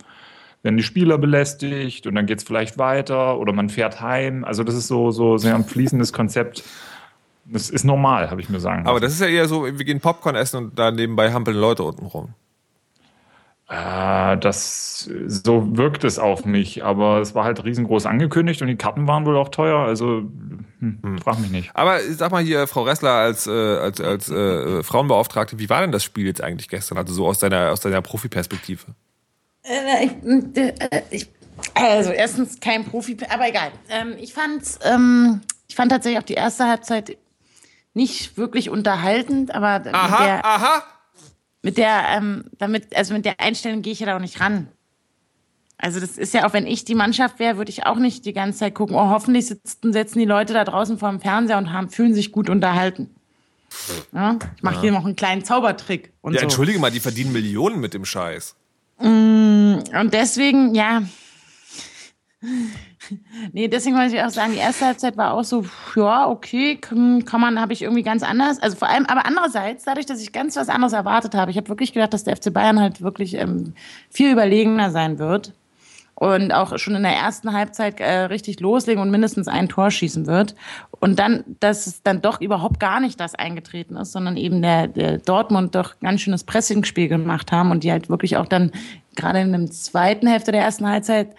[0.62, 4.44] werden die Spieler belästigt und dann geht's vielleicht weiter oder man fährt heim.
[4.44, 6.64] Also das ist so, so sehr ein fließendes Konzept.
[7.46, 10.02] Das ist normal, habe ich mir sagen Aber das ist ja eher so, wir gehen
[10.02, 12.34] Popcorn essen und da nebenbei hampeln Leute unten rum.
[13.70, 18.78] Äh, das, so wirkt es auf mich, aber es war halt riesengroß angekündigt und die
[18.78, 20.24] Karten waren wohl auch teuer, also
[20.80, 21.70] hm, frag mich nicht.
[21.76, 25.92] Aber sag mal hier, Frau Ressler als, äh, als, als äh, Frauenbeauftragte, wie war denn
[25.92, 26.98] das Spiel jetzt eigentlich gestern?
[26.98, 28.86] Also so aus deiner, aus deiner Profiperspektive.
[29.62, 31.30] Äh, ich, äh, ich,
[31.76, 33.72] also erstens kein Profi, aber egal.
[33.90, 37.18] Ähm, ich fand, ähm, ich fand tatsächlich auch die erste Halbzeit
[37.94, 40.84] nicht wirklich unterhaltend, aber Aha, der, aha.
[41.62, 44.70] Mit der, ähm, damit, also mit der Einstellung gehe ich ja da auch nicht ran.
[45.78, 48.34] Also das ist ja auch, wenn ich die Mannschaft wäre, würde ich auch nicht die
[48.34, 51.72] ganze Zeit gucken, oh, hoffentlich sitzen, setzen die Leute da draußen vor dem Fernseher und
[51.72, 53.10] haben, fühlen sich gut unterhalten.
[54.14, 54.38] Ja?
[54.58, 56.44] Ich mache hier noch einen kleinen Zaubertrick und Ja, so.
[56.44, 58.56] entschuldige mal, die verdienen Millionen mit dem Scheiß.
[58.98, 61.04] Und deswegen, ja.
[63.54, 67.24] Nee, deswegen wollte ich auch sagen, die erste Halbzeit war auch so, ja, okay, kann,
[67.40, 68.60] man, habe ich irgendwie ganz anders.
[68.62, 71.70] Also vor allem, aber andererseits, dadurch, dass ich ganz was anderes erwartet habe, ich habe
[71.70, 73.74] wirklich gedacht, dass der FC Bayern halt wirklich ähm,
[74.10, 75.54] viel überlegener sein wird.
[76.16, 80.28] und auch schon in der ersten Halbzeit äh, richtig loslegen und mindestens ein Tor schießen
[80.28, 80.54] wird.
[81.00, 84.88] Und dann, dass es dann doch überhaupt gar nicht das eingetreten ist, sondern eben der,
[84.88, 88.72] der Dortmund doch ganz schönes Pressingspiel gemacht haben und die halt wirklich auch dann
[89.16, 91.36] gerade in der zweiten Hälfte der ersten Halbzeit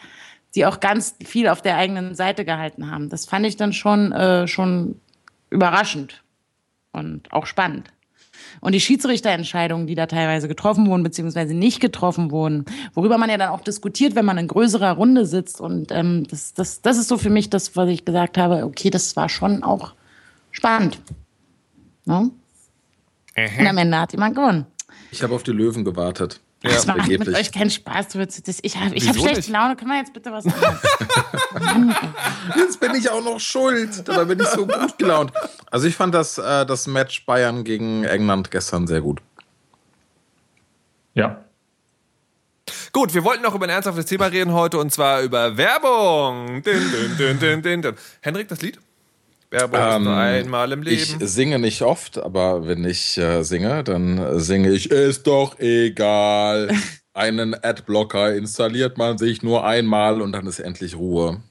[0.55, 3.09] die auch ganz viel auf der eigenen Seite gehalten haben.
[3.09, 5.01] Das fand ich dann schon, äh, schon
[5.51, 6.23] überraschend
[6.93, 7.93] und auch spannend.
[8.61, 13.37] Und die Schiedsrichterentscheidungen, die da teilweise getroffen wurden, beziehungsweise nicht getroffen wurden, worüber man ja
[13.37, 15.61] dann auch diskutiert, wenn man in größerer Runde sitzt.
[15.61, 18.91] Und ähm, das, das, das ist so für mich das, was ich gesagt habe, okay,
[18.91, 19.95] das war schon auch
[20.51, 21.01] spannend.
[22.07, 22.31] Ne?
[23.37, 24.67] Und am Ende hat jemand gewonnen.
[25.13, 26.41] Ich habe auf die Löwen gewartet.
[26.63, 28.09] Ja, das macht mit euch keinen Spaß.
[28.09, 29.77] Du willst das, ich habe ich hab schlechte Laune.
[29.77, 31.95] Können wir jetzt bitte was machen?
[32.57, 34.07] jetzt bin ich auch noch schuld.
[34.07, 35.33] Dabei bin ich so gut gelaunt.
[35.71, 39.23] Also ich fand das, äh, das Match Bayern gegen England gestern sehr gut.
[41.15, 41.45] Ja.
[42.93, 46.63] Gut, wir wollten noch über ein ernsthaftes Thema reden heute und zwar über Werbung.
[46.63, 48.79] Din, din, din, Henrik, das Lied?
[49.51, 50.97] Werbung ähm, nur einmal im Leben.
[50.97, 56.71] Ich singe nicht oft, aber wenn ich äh, singe, dann singe ich, ist doch egal.
[57.13, 61.43] Einen Adblocker installiert man sich nur einmal und dann ist endlich Ruhe.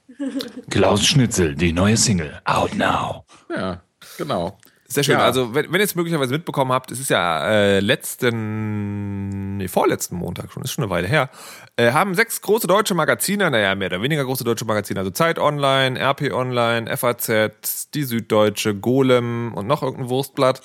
[0.70, 3.26] Klaus Schnitzel, die neue Single, out now.
[3.54, 3.82] Ja,
[4.18, 4.58] genau.
[4.92, 5.20] Sehr schön.
[5.20, 5.24] Ja.
[5.24, 10.16] Also, wenn, wenn ihr es möglicherweise mitbekommen habt, es ist ja äh, letzten, nee, vorletzten
[10.16, 11.30] Montag schon, ist schon eine Weile her,
[11.76, 15.38] äh, haben sechs große deutsche Magazine, naja, mehr oder weniger große deutsche Magazine, also Zeit
[15.38, 20.64] Online, RP Online, FAZ, die Süddeutsche, Golem und noch irgendein Wurstblatt.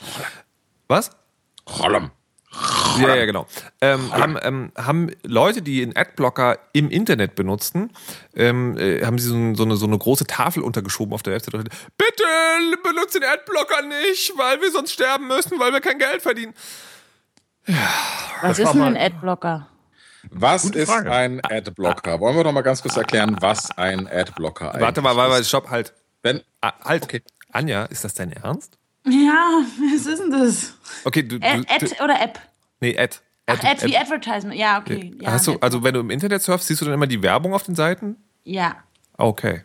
[0.88, 1.10] Was?
[1.66, 2.10] Golem.
[3.00, 3.46] Ja, ja, genau.
[3.80, 7.90] Ähm, haben, ähm, haben Leute, die einen Adblocker im Internet benutzten,
[8.34, 11.52] ähm, äh, haben sie so, so, eine, so eine große Tafel untergeschoben auf der Website.
[11.52, 12.24] Bitte
[12.82, 16.54] benutzt den Adblocker nicht, weil wir sonst sterben müssen, weil wir kein Geld verdienen.
[17.66, 17.76] Ja,
[18.42, 19.68] was ist denn ein Adblocker?
[20.30, 22.20] Was ist ein Adblocker?
[22.20, 24.82] Wollen wir doch mal ganz kurz erklären, was ein Adblocker eigentlich ist?
[24.82, 25.94] Warte mal, warte mal, stopp, halt.
[26.22, 27.04] Wenn, ah, halt.
[27.04, 27.22] Okay.
[27.52, 28.78] Anja, ist das dein Ernst?
[29.06, 30.74] Ja, was ist denn das?
[31.04, 31.38] Okay, du.
[31.38, 32.40] du Ad, Ad oder App?
[32.80, 33.16] Nee, Ad.
[33.46, 34.58] Ad, Ach, Ad, Ad wie Advertisement.
[34.58, 35.14] Ja, okay.
[35.20, 37.52] Ja, Hast du, also wenn du im Internet surfst, siehst du dann immer die Werbung
[37.52, 38.16] auf den Seiten?
[38.44, 38.76] Ja.
[39.18, 39.64] Okay.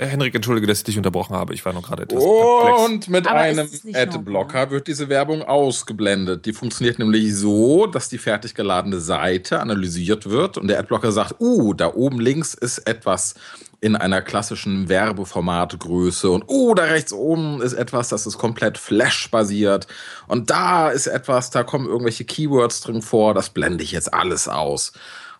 [0.00, 1.52] Äh, Henrik, entschuldige, dass ich dich unterbrochen habe.
[1.52, 2.24] Ich war noch gerade etwas.
[2.24, 6.46] Und mit Aber einem Adblocker wird diese Werbung ausgeblendet.
[6.46, 11.34] Die funktioniert nämlich so, dass die fertig geladene Seite analysiert wird und der Adblocker sagt:
[11.38, 13.34] Uh, da oben links ist etwas
[13.82, 19.86] in einer klassischen Werbeformatgröße und oh, da rechts oben ist etwas, das ist komplett Flash-basiert
[20.28, 24.48] und da ist etwas, da kommen irgendwelche Keywords drin vor, das blende ich jetzt alles
[24.48, 24.92] aus.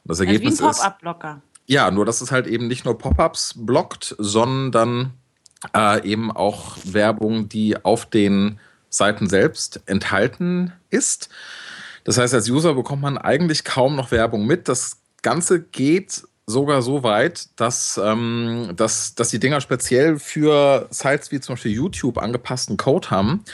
[0.05, 1.43] Und das Ergebnis also wie ein Pop-up-Blocker.
[1.71, 5.13] Ja, nur dass es halt eben nicht nur Pop-ups blockt, sondern
[5.73, 11.29] äh, eben auch Werbung, die auf den Seiten selbst enthalten ist.
[12.03, 14.67] Das heißt, als User bekommt man eigentlich kaum noch Werbung mit.
[14.67, 21.31] Das Ganze geht sogar so weit, dass, ähm, dass, dass die Dinger speziell für Sites
[21.31, 23.45] wie zum Beispiel YouTube angepassten Code haben,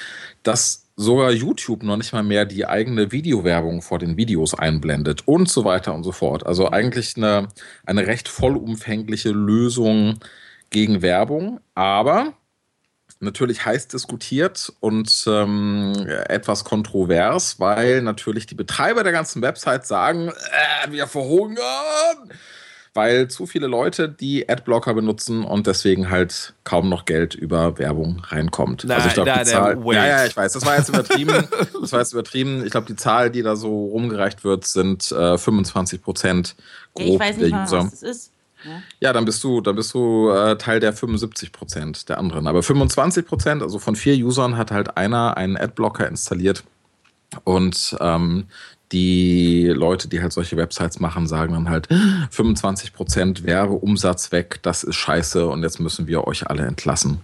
[0.43, 5.49] dass sogar YouTube noch nicht mal mehr die eigene Videowerbung vor den Videos einblendet und
[5.49, 6.47] so weiter und so fort.
[6.47, 7.49] Also eigentlich eine,
[7.85, 10.19] eine recht vollumfängliche Lösung
[10.71, 12.33] gegen Werbung, aber
[13.21, 15.93] natürlich heiß diskutiert und ähm,
[16.29, 22.31] etwas kontrovers, weil natürlich die Betreiber der ganzen Website sagen, äh, wir verhungern
[22.97, 28.23] weil zu viele Leute die Adblocker benutzen und deswegen halt kaum noch Geld über Werbung
[28.25, 28.85] reinkommt.
[28.85, 29.79] Nein, also ich glaube, die Zahl.
[29.93, 31.47] Ja, ja, ich weiß, das war jetzt übertrieben.
[31.81, 32.65] das war jetzt übertrieben.
[32.65, 36.57] Ich glaube, die Zahl, die da so rumgereicht wird, sind äh, 25 Prozent
[36.95, 37.85] grob ich weiß nicht der User.
[37.85, 38.33] was das ist.
[38.65, 38.83] Ja.
[39.01, 42.47] ja, dann bist du, dann bist du äh, Teil der 75 Prozent der anderen.
[42.47, 46.65] Aber 25 Prozent, also von vier Usern, hat halt einer einen Adblocker installiert.
[47.45, 48.47] Und ähm,
[48.93, 54.97] die Leute, die halt solche Websites machen, sagen dann halt 25% Werbeumsatz weg, das ist
[54.97, 57.21] scheiße und jetzt müssen wir euch alle entlassen.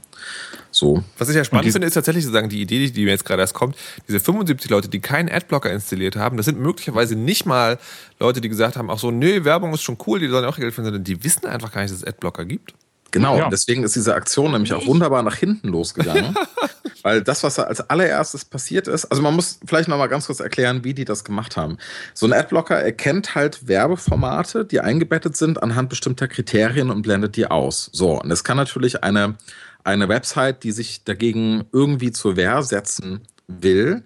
[0.70, 1.04] So.
[1.18, 3.54] Was ich ja spannend finde, ist tatsächlich sozusagen die Idee, die mir jetzt gerade erst
[3.54, 3.76] kommt,
[4.08, 7.78] diese 75 Leute, die keinen Adblocker installiert haben, das sind möglicherweise nicht mal
[8.18, 10.74] Leute, die gesagt haben, ach so, nö, Werbung ist schon cool, die sollen auch Geld
[10.74, 12.74] finden, sondern die wissen einfach gar nicht, dass es Adblocker gibt.
[13.10, 13.50] Genau, ja.
[13.50, 16.34] deswegen ist diese Aktion nämlich auch wunderbar nach hinten losgegangen.
[17.02, 20.26] weil das, was da als allererstes passiert ist, also man muss vielleicht noch mal ganz
[20.26, 21.78] kurz erklären, wie die das gemacht haben.
[22.14, 27.46] So ein Adblocker erkennt halt Werbeformate, die eingebettet sind anhand bestimmter Kriterien und blendet die
[27.46, 27.90] aus.
[27.92, 29.36] So, und es kann natürlich eine,
[29.84, 34.02] eine Website, die sich dagegen irgendwie zur Wehr setzen will,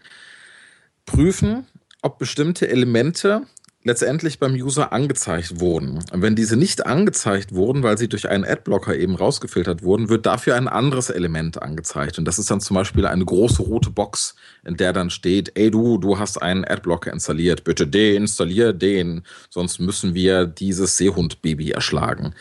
[1.04, 1.66] prüfen,
[2.02, 3.42] ob bestimmte Elemente
[3.86, 6.00] letztendlich beim User angezeigt wurden.
[6.12, 10.26] Und wenn diese nicht angezeigt wurden, weil sie durch einen Adblocker eben rausgefiltert wurden, wird
[10.26, 12.18] dafür ein anderes Element angezeigt.
[12.18, 15.70] Und das ist dann zum Beispiel eine große rote Box, in der dann steht, ey
[15.70, 22.34] du, du hast einen Adblocker installiert, bitte deinstallier den, sonst müssen wir dieses Seehundbaby erschlagen.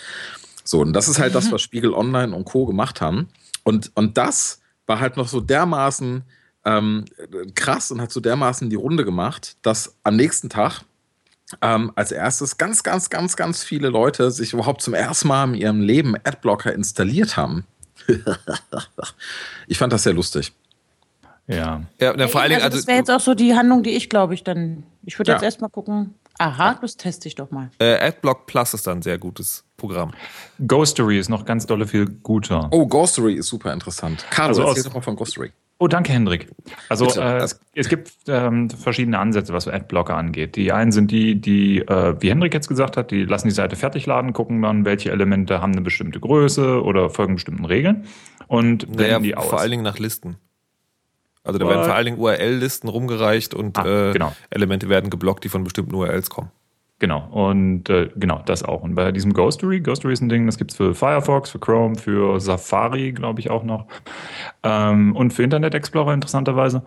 [0.64, 2.66] So, und das ist halt das, was Spiegel Online und Co.
[2.66, 3.28] gemacht haben.
[3.62, 6.24] Und, und das war halt noch so dermaßen
[6.66, 7.06] ähm,
[7.54, 10.82] krass und hat so dermaßen die Runde gemacht, dass am nächsten Tag
[11.62, 15.54] ähm, als erstes ganz, ganz, ganz, ganz viele Leute sich überhaupt zum ersten Mal in
[15.56, 17.66] ihrem Leben Adblocker installiert haben.
[19.68, 20.54] ich fand das sehr lustig.
[21.48, 21.84] Ja.
[22.00, 23.92] Ja, na, vor allen Dingen, also also, das wäre jetzt auch so die Handlung, die
[23.92, 24.84] ich glaube ich dann.
[25.04, 25.36] Ich würde Ja.
[25.38, 26.16] jetzt erstmal gucken.
[26.38, 27.70] Aha, das teste ich doch mal.
[27.80, 30.12] äh, Adblock Plus ist dann ein sehr gutes Programm.
[30.68, 32.68] Ghostery ist noch ganz dolle viel guter.
[32.72, 34.26] Oh, Ghostery ist super interessant.
[34.32, 35.54] Carlo, Also erzähl doch mal von Ghostery.
[35.78, 36.48] Oh, danke, Hendrik.
[36.88, 40.56] Also äh, es gibt ähm, verschiedene Ansätze, was Adblocker angeht.
[40.56, 43.76] Die einen sind die, die, äh, wie Hendrik jetzt gesagt hat, die lassen die Seite
[43.76, 48.06] fertig laden, gucken dann, welche Elemente haben eine bestimmte Größe oder folgen bestimmten Regeln
[48.48, 49.48] und Naja, blenden die aus.
[49.48, 50.38] vor allen Dingen nach Listen.
[51.44, 54.34] Also da werden vor allen Dingen URL-Listen rumgereicht und Ah, äh, genau.
[54.50, 56.52] Elemente werden geblockt, die von bestimmten URLs kommen.
[57.00, 58.82] Genau, und äh, genau, das auch.
[58.82, 62.40] Und bei diesem Ghostery, Ghostery ist ein Ding, das gibt's für Firefox, für Chrome, für
[62.40, 63.88] Safari, glaube ich auch noch.
[64.64, 66.84] Ähm, und für Internet Explorer interessanterweise.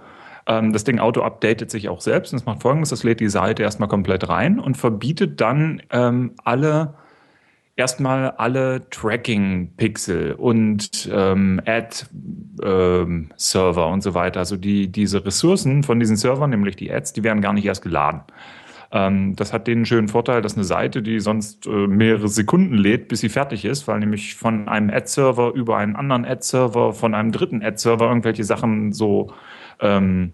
[0.46, 2.32] Ähm, das Ding auto-updatet sich auch selbst.
[2.32, 6.32] Und es macht folgendes: Das lädt die Seite erstmal komplett rein und verbietet dann ähm,
[6.42, 6.94] alle
[7.76, 12.16] erstmal alle Tracking-Pixel und ähm, Ad-Server
[13.86, 14.40] und so weiter.
[14.40, 17.82] Also die, diese Ressourcen von diesen Servern, nämlich die Ads, die werden gar nicht erst
[17.82, 18.22] geladen.
[18.90, 23.08] Ähm, das hat den schönen Vorteil, dass eine Seite, die sonst äh, mehrere Sekunden lädt,
[23.08, 27.32] bis sie fertig ist, weil nämlich von einem Ad-Server über einen anderen Ad-Server, von einem
[27.32, 29.32] dritten Ad-Server irgendwelche Sachen so
[29.80, 30.32] ähm,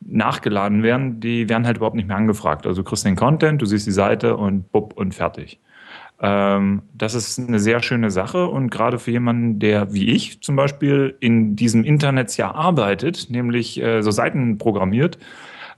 [0.00, 2.66] nachgeladen werden, die werden halt überhaupt nicht mehr angefragt.
[2.66, 5.58] Also du kriegst den Content, du siehst die Seite und bupp und fertig.
[6.20, 10.54] Ähm, das ist eine sehr schöne Sache und gerade für jemanden, der wie ich zum
[10.54, 15.18] Beispiel in diesem Internetsjahr arbeitet, nämlich äh, so Seiten programmiert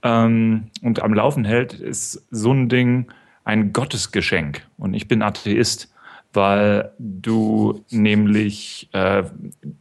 [0.03, 3.11] ähm, und am Laufen hält, ist so ein Ding
[3.43, 4.65] ein Gottesgeschenk.
[4.77, 5.93] Und ich bin Atheist,
[6.33, 9.23] weil du nämlich äh,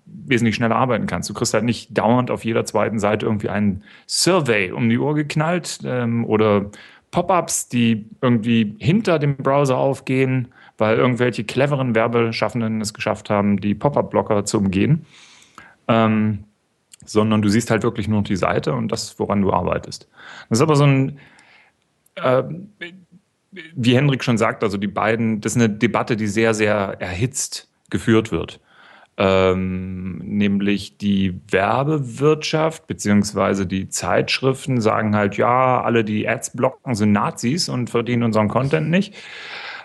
[0.05, 1.29] wesentlich schneller arbeiten kannst.
[1.29, 5.15] Du kriegst halt nicht dauernd auf jeder zweiten Seite irgendwie einen Survey um die Uhr
[5.15, 6.71] geknallt ähm, oder
[7.11, 13.75] Pop-ups, die irgendwie hinter dem Browser aufgehen, weil irgendwelche cleveren Werbeschaffenden es geschafft haben, die
[13.75, 15.05] Pop-up-Blocker zu umgehen.
[15.89, 16.45] Ähm,
[17.05, 20.09] sondern du siehst halt wirklich nur die Seite und das, woran du arbeitest.
[20.49, 21.19] Das ist aber so ein,
[22.17, 22.43] äh,
[23.51, 27.69] wie Henrik schon sagt, also die beiden, das ist eine Debatte, die sehr, sehr erhitzt
[27.91, 28.61] geführt wird.
[29.17, 37.13] Ähm, nämlich die Werbewirtschaft beziehungsweise die Zeitschriften sagen halt, ja, alle, die Ads blocken, sind
[37.13, 39.15] Nazis und verdienen unseren Content nicht.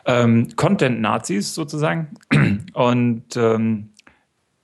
[0.05, 2.09] Ähm, Content-Nazis sozusagen.
[2.73, 3.89] Und ähm,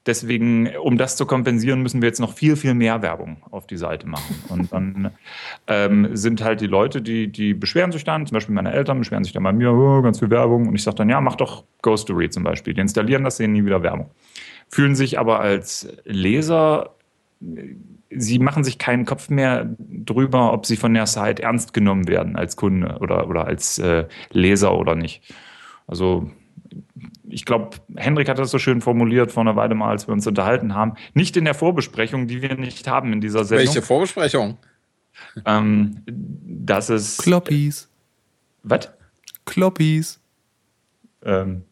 [0.05, 3.77] deswegen, um das zu kompensieren, müssen wir jetzt noch viel, viel mehr Werbung auf die
[3.77, 4.35] Seite machen.
[4.49, 5.11] Und dann
[5.67, 9.23] ähm, sind halt die Leute, die, die beschweren sich dann, zum Beispiel meine Eltern beschweren
[9.23, 10.67] sich dann bei mir, oh, ganz viel Werbung.
[10.67, 12.73] Und ich sage dann, ja, mach doch Ghostory zum Beispiel.
[12.73, 14.09] Die installieren das, sehen nie wieder Werbung.
[14.69, 16.95] Fühlen sich aber als Leser,
[18.09, 22.35] sie machen sich keinen Kopf mehr drüber, ob sie von der Site ernst genommen werden
[22.35, 25.21] als Kunde oder, oder als äh, Leser oder nicht.
[25.87, 26.31] Also
[27.27, 30.25] ich glaube, Hendrik hat das so schön formuliert vor einer Weile mal, als wir uns
[30.27, 30.93] unterhalten haben.
[31.13, 33.67] Nicht in der Vorbesprechung, die wir nicht haben in dieser Sendung.
[33.67, 34.57] Welche Vorbesprechung?
[35.45, 37.17] Ähm, dass es.
[37.17, 37.89] Kloppies.
[38.63, 38.89] Was?
[39.45, 40.19] Kloppies.
[41.23, 41.63] Ähm,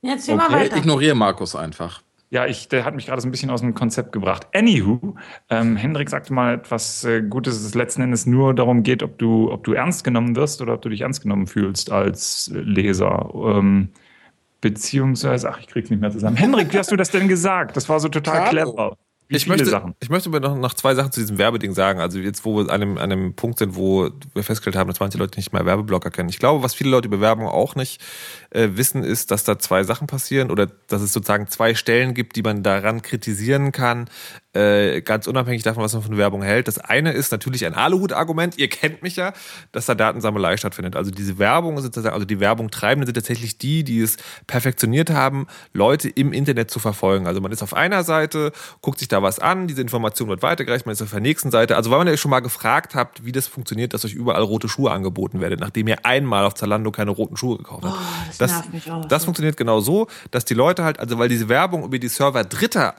[0.00, 0.76] Jetzt zieh mal Okay, weiter.
[0.76, 2.02] ignoriere Markus einfach.
[2.30, 4.46] ja, ich, der hat mich gerade so ein bisschen aus dem Konzept gebracht.
[4.54, 5.16] Anywho,
[5.50, 9.18] ähm, Hendrik sagte mal etwas äh, Gutes, dass es letzten Endes nur darum geht, ob
[9.18, 13.30] du, ob du ernst genommen wirst oder ob du dich ernst genommen fühlst als Leser.
[13.34, 13.88] Ähm,
[14.60, 16.36] beziehungsweise, ach, ich krieg's nicht mehr zusammen.
[16.36, 17.76] Hendrik, wie hast du das denn gesagt?
[17.76, 18.72] Das war so total Carlo.
[18.72, 18.96] clever.
[19.30, 19.94] Wie Ich möchte, Sachen.
[20.00, 22.00] ich möchte aber noch, noch zwei Sachen zu diesem Werbeding sagen.
[22.00, 25.00] Also jetzt, wo wir an einem, an einem Punkt sind, wo wir festgestellt haben, dass
[25.00, 26.30] manche Leute nicht mal Werbeblocker kennen.
[26.30, 28.00] Ich glaube, was viele Leute über Werbung auch nicht
[28.50, 32.36] äh, wissen, ist, dass da zwei Sachen passieren oder dass es sozusagen zwei Stellen gibt,
[32.36, 34.08] die man daran kritisieren kann,
[34.54, 36.68] äh, ganz unabhängig davon, was man von Werbung hält.
[36.68, 38.56] Das eine ist natürlich ein Aluhut-Argument.
[38.58, 39.34] Ihr kennt mich ja,
[39.72, 40.96] dass da Datensammelei stattfindet.
[40.96, 45.10] Also diese Werbung sind sozusagen, also die Werbung treibenden sind tatsächlich die, die es perfektioniert
[45.10, 47.26] haben, Leute im Internet zu verfolgen.
[47.26, 50.86] Also man ist auf einer Seite, guckt sich da was an, diese Information wird weitergereicht,
[50.86, 51.76] man ist auf der nächsten Seite.
[51.76, 54.68] Also weil man ja schon mal gefragt habt, wie das funktioniert, dass euch überall rote
[54.68, 57.94] Schuhe angeboten werden, nachdem ihr einmal auf Zalando keine roten Schuhe gekauft habt.
[57.94, 59.04] Oh, das nervt mich auch.
[59.04, 62.44] Das funktioniert genau so, dass die Leute halt, also weil diese Werbung über die Server
[62.44, 62.94] Dritter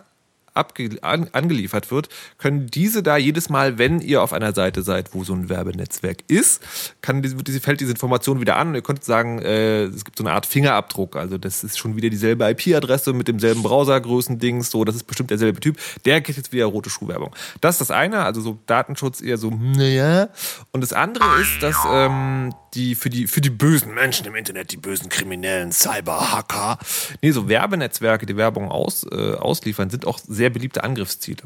[1.02, 5.24] an, angeliefert wird, können diese da jedes Mal, wenn ihr auf einer Seite seid, wo
[5.24, 6.62] so ein Werbenetzwerk ist,
[7.02, 8.70] kann diese, fällt diese Information wieder an.
[8.70, 11.16] Und ihr könnt sagen, äh, es gibt so eine Art Fingerabdruck.
[11.16, 14.70] Also das ist schon wieder dieselbe IP-Adresse mit demselben Browsergrößendings.
[14.70, 15.78] So, das ist bestimmt derselbe Typ.
[16.06, 17.36] Der kriegt jetzt wieder rote Schuhwerbung.
[17.62, 18.24] Das ist das eine.
[18.24, 20.30] Also so Datenschutz eher so, naja.
[20.72, 24.72] Und das andere ist, dass ähm, die für die für die bösen Menschen im Internet,
[24.72, 26.78] die bösen kriminellen Cyberhacker,
[27.22, 31.44] nee, so Werbenetzwerke, die Werbung aus, äh, ausliefern, sind auch sehr beliebte Angriffsziele.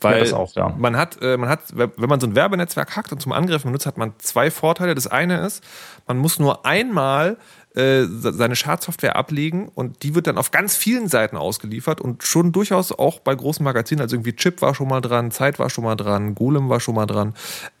[0.00, 0.74] Weil ja, auch, ja.
[0.76, 3.86] man hat, äh, man hat, wenn man so ein Werbenetzwerk hackt und zum Angriff benutzt,
[3.86, 4.94] hat man zwei Vorteile.
[4.94, 5.64] Das eine ist,
[6.06, 7.38] man muss nur einmal
[7.74, 12.52] äh, seine Schadsoftware ablegen und die wird dann auf ganz vielen Seiten ausgeliefert und schon
[12.52, 15.84] durchaus auch bei großen Magazinen, also irgendwie Chip war schon mal dran, Zeit war schon
[15.84, 17.34] mal dran, Golem war schon mal dran.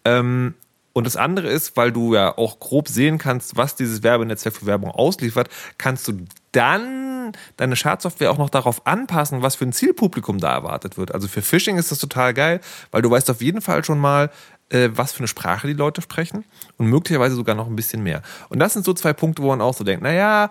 [0.04, 0.54] Ähm,
[0.96, 4.64] und das andere ist, weil du ja auch grob sehen kannst, was dieses Werbenetzwerk für
[4.64, 10.38] Werbung ausliefert, kannst du dann deine Schadsoftware auch noch darauf anpassen, was für ein Zielpublikum
[10.38, 11.12] da erwartet wird.
[11.12, 14.30] Also für Phishing ist das total geil, weil du weißt auf jeden Fall schon mal,
[14.70, 16.46] äh, was für eine Sprache die Leute sprechen
[16.78, 18.22] und möglicherweise sogar noch ein bisschen mehr.
[18.48, 20.50] Und das sind so zwei Punkte, wo man auch so denkt, naja,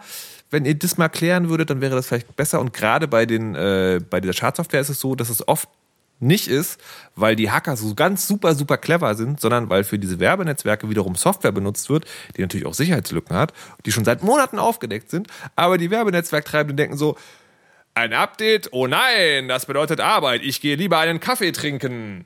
[0.51, 2.59] wenn ihr das mal klären würdet, dann wäre das vielleicht besser.
[2.59, 5.67] Und gerade bei den, äh, bei dieser Schadsoftware ist es so, dass es oft
[6.19, 6.79] nicht ist,
[7.15, 11.15] weil die Hacker so ganz super, super clever sind, sondern weil für diese Werbenetzwerke wiederum
[11.15, 12.05] Software benutzt wird,
[12.37, 13.53] die natürlich auch Sicherheitslücken hat,
[13.85, 15.27] die schon seit Monaten aufgedeckt sind.
[15.55, 17.17] Aber die Werbenetzwerktreibenden denken so,
[17.97, 18.73] ein Update?
[18.73, 20.41] Oh nein, das bedeutet Arbeit.
[20.43, 22.25] Ich gehe lieber einen Kaffee trinken.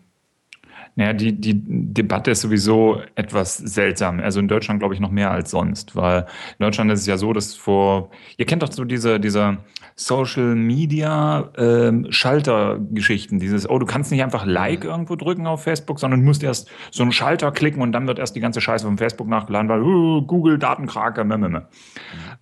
[1.00, 4.20] Naja, die, die Debatte ist sowieso etwas seltsam.
[4.20, 6.26] Also in Deutschland glaube ich noch mehr als sonst, weil
[6.58, 9.60] in Deutschland ist es ja so, dass vor, ihr kennt doch so diese, diese
[9.96, 16.02] Social Media ähm, Schaltergeschichten, dieses, oh, du kannst nicht einfach Like irgendwo drücken auf Facebook,
[16.02, 18.98] sondern musst erst so einen Schalter klicken und dann wird erst die ganze Scheiße vom
[18.98, 21.38] Facebook nachgeladen, weil uh, Google Datenkrake, meh.
[21.38, 21.62] Mhm.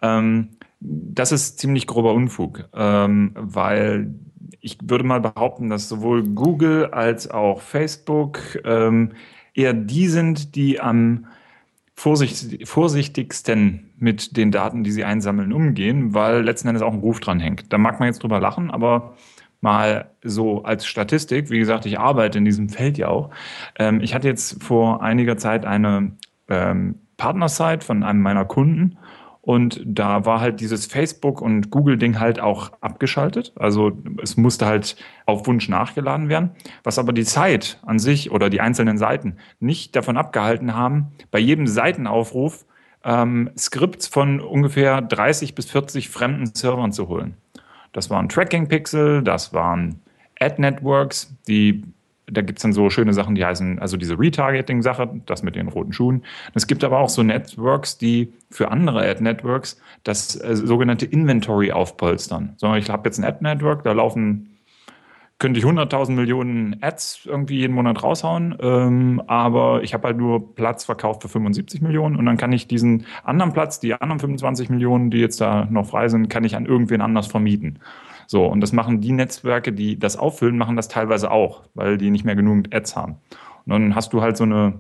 [0.02, 4.15] Ähm, das ist ziemlich grober Unfug, ähm, weil
[4.60, 9.13] ich würde mal behaupten, dass sowohl Google als auch Facebook ähm,
[9.54, 11.26] eher die sind, die am
[11.95, 17.19] vorsichtig, vorsichtigsten mit den Daten, die sie einsammeln, umgehen, weil letzten Endes auch ein Ruf
[17.19, 17.73] dran hängt.
[17.73, 19.15] Da mag man jetzt drüber lachen, aber
[19.62, 23.32] mal so als Statistik, wie gesagt, ich arbeite in diesem Feld ja auch.
[23.78, 26.12] Ähm, ich hatte jetzt vor einiger Zeit eine
[26.47, 28.97] ähm, Partnersite von einem meiner Kunden
[29.48, 33.54] und da war halt dieses Facebook- und Google-Ding halt auch abgeschaltet.
[33.56, 36.52] Also es musste halt auf Wunsch nachgeladen werden.
[36.84, 41.40] Was aber die Zeit an sich oder die einzelnen Seiten nicht davon abgehalten haben, bei
[41.40, 42.66] jedem Seitenaufruf
[43.06, 47.38] ähm, Skripts von ungefähr 30 bis 40 fremden Servern zu holen.
[47.94, 50.02] Das waren Tracking-Pixel, das waren
[50.42, 51.86] Ad-Networks, die
[52.30, 55.94] da gibt's dann so schöne Sachen, die heißen, also diese Retargeting-Sache, das mit den roten
[55.94, 56.24] Schuhen.
[56.54, 62.54] Es gibt aber auch so Networks, die für andere Ad-Networks das äh, sogenannte Inventory aufpolstern.
[62.58, 64.58] So, ich habe jetzt ein Ad-Network, da laufen,
[65.40, 70.56] könnte ich 100.000 Millionen Ads irgendwie jeden Monat raushauen, ähm, aber ich habe halt nur
[70.56, 74.70] Platz verkauft für 75 Millionen und dann kann ich diesen anderen Platz, die anderen 25
[74.70, 77.80] Millionen, die jetzt da noch frei sind, kann ich an irgendwen anders vermieten.
[78.28, 82.12] So, und das machen die Netzwerke, die das auffüllen, machen das teilweise auch, weil die
[82.12, 83.16] nicht mehr genügend Ads haben.
[83.66, 84.80] Und dann hast du halt so eine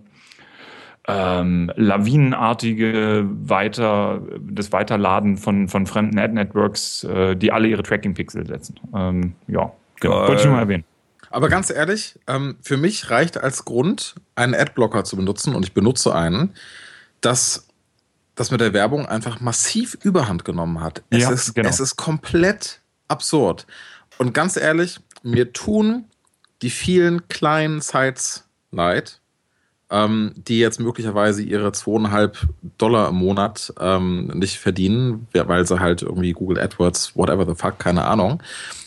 [1.07, 8.75] ähm, lawinenartige Weiter, das Weiterladen von, von fremden Ad-Networks, äh, die alle ihre Tracking-Pixel setzen.
[8.93, 10.27] Ähm, ja, genau.
[10.27, 10.83] Wollte ich nur mal erwähnen.
[11.29, 15.73] Aber ganz ehrlich, ähm, für mich reicht als Grund, einen Adblocker zu benutzen, und ich
[15.73, 16.53] benutze einen,
[17.21, 17.67] dass
[18.35, 21.03] das mit der Werbung einfach massiv Überhand genommen hat.
[21.09, 21.69] Es, ja, ist, genau.
[21.69, 23.67] es ist komplett absurd.
[24.17, 26.05] Und ganz ehrlich, mir tun
[26.61, 29.19] die vielen kleinen Sites leid,
[29.89, 32.37] ähm, die jetzt möglicherweise ihre zweieinhalb
[32.77, 37.79] Dollar im Monat ähm, nicht verdienen, weil sie halt irgendwie Google AdWords, whatever the fuck,
[37.79, 38.41] keine Ahnung.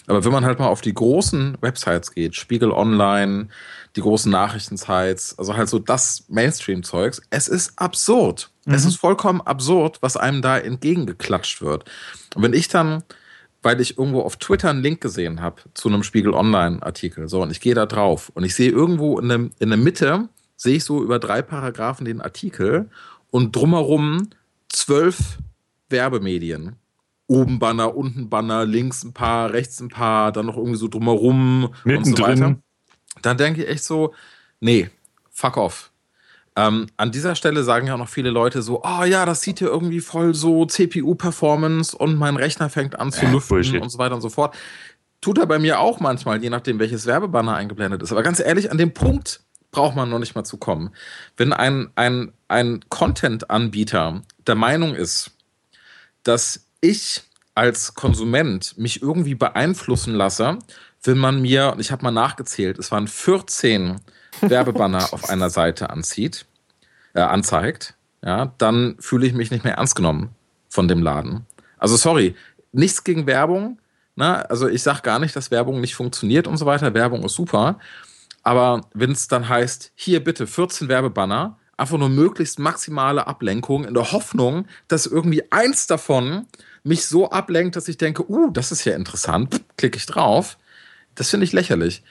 [0.06, 3.48] Aber wenn man halt mal auf die großen Websites geht, Spiegel Online,
[3.96, 8.50] die großen Nachrichtensites, also halt so das Mainstream-Zeugs, es ist absurd.
[8.64, 8.74] Mhm.
[8.74, 11.85] Es ist vollkommen absurd, was einem da entgegengeklatscht wird.
[12.35, 13.04] Und wenn ich dann
[13.62, 17.29] weil ich irgendwo auf Twitter einen Link gesehen habe zu einem Spiegel Online-Artikel.
[17.29, 20.29] So, und ich gehe da drauf und ich sehe irgendwo in, dem, in der Mitte,
[20.57, 22.90] sehe ich so über drei Paragraphen den Artikel
[23.31, 24.31] und drumherum
[24.68, 25.38] zwölf
[25.88, 26.77] Werbemedien.
[27.27, 31.72] Oben Banner, unten Banner, links ein paar, rechts ein paar, dann noch irgendwie so drumherum
[31.84, 31.97] Mittendrin.
[31.97, 32.57] und so weiter.
[33.22, 34.14] Dann denke ich echt so,
[34.59, 34.91] nee,
[35.30, 35.89] fuck off.
[36.57, 39.61] Ähm, an dieser Stelle sagen ja auch noch viele Leute so, oh ja, das sieht
[39.61, 43.82] ja irgendwie voll so CPU-Performance und mein Rechner fängt an zu lüften Bullshit.
[43.82, 44.55] und so weiter und so fort.
[45.20, 48.11] Tut er bei mir auch manchmal, je nachdem, welches Werbebanner eingeblendet ist.
[48.11, 49.40] Aber ganz ehrlich, an dem Punkt
[49.70, 50.90] braucht man noch nicht mal zu kommen.
[51.36, 55.30] Wenn ein, ein, ein Content-Anbieter der Meinung ist,
[56.24, 57.22] dass ich
[57.55, 60.59] als Konsument mich irgendwie beeinflussen lasse
[61.03, 64.01] wenn man mir, und ich habe mal nachgezählt, es waren 14
[64.43, 66.47] Werbebanner auf einer Seite anzieht,
[67.14, 70.30] äh, anzeigt, ja, dann fühle ich mich nicht mehr ernst genommen
[70.68, 71.47] von dem Laden.
[71.78, 72.34] Also sorry,
[72.72, 73.78] nichts gegen Werbung.
[74.16, 74.49] Ne?
[74.51, 76.95] Also ich sage gar nicht, dass Werbung nicht funktioniert und so weiter.
[76.95, 77.78] Werbung ist super.
[78.43, 83.95] Aber wenn es dann heißt, hier bitte 14 Werbebanner, einfach nur möglichst maximale Ablenkung in
[83.95, 86.47] der Hoffnung, dass irgendwie eins davon
[86.84, 90.59] mich so ablenkt, dass ich denke, uh, das ist ja interessant, klicke ich drauf.
[91.14, 92.03] Das finde ich lächerlich.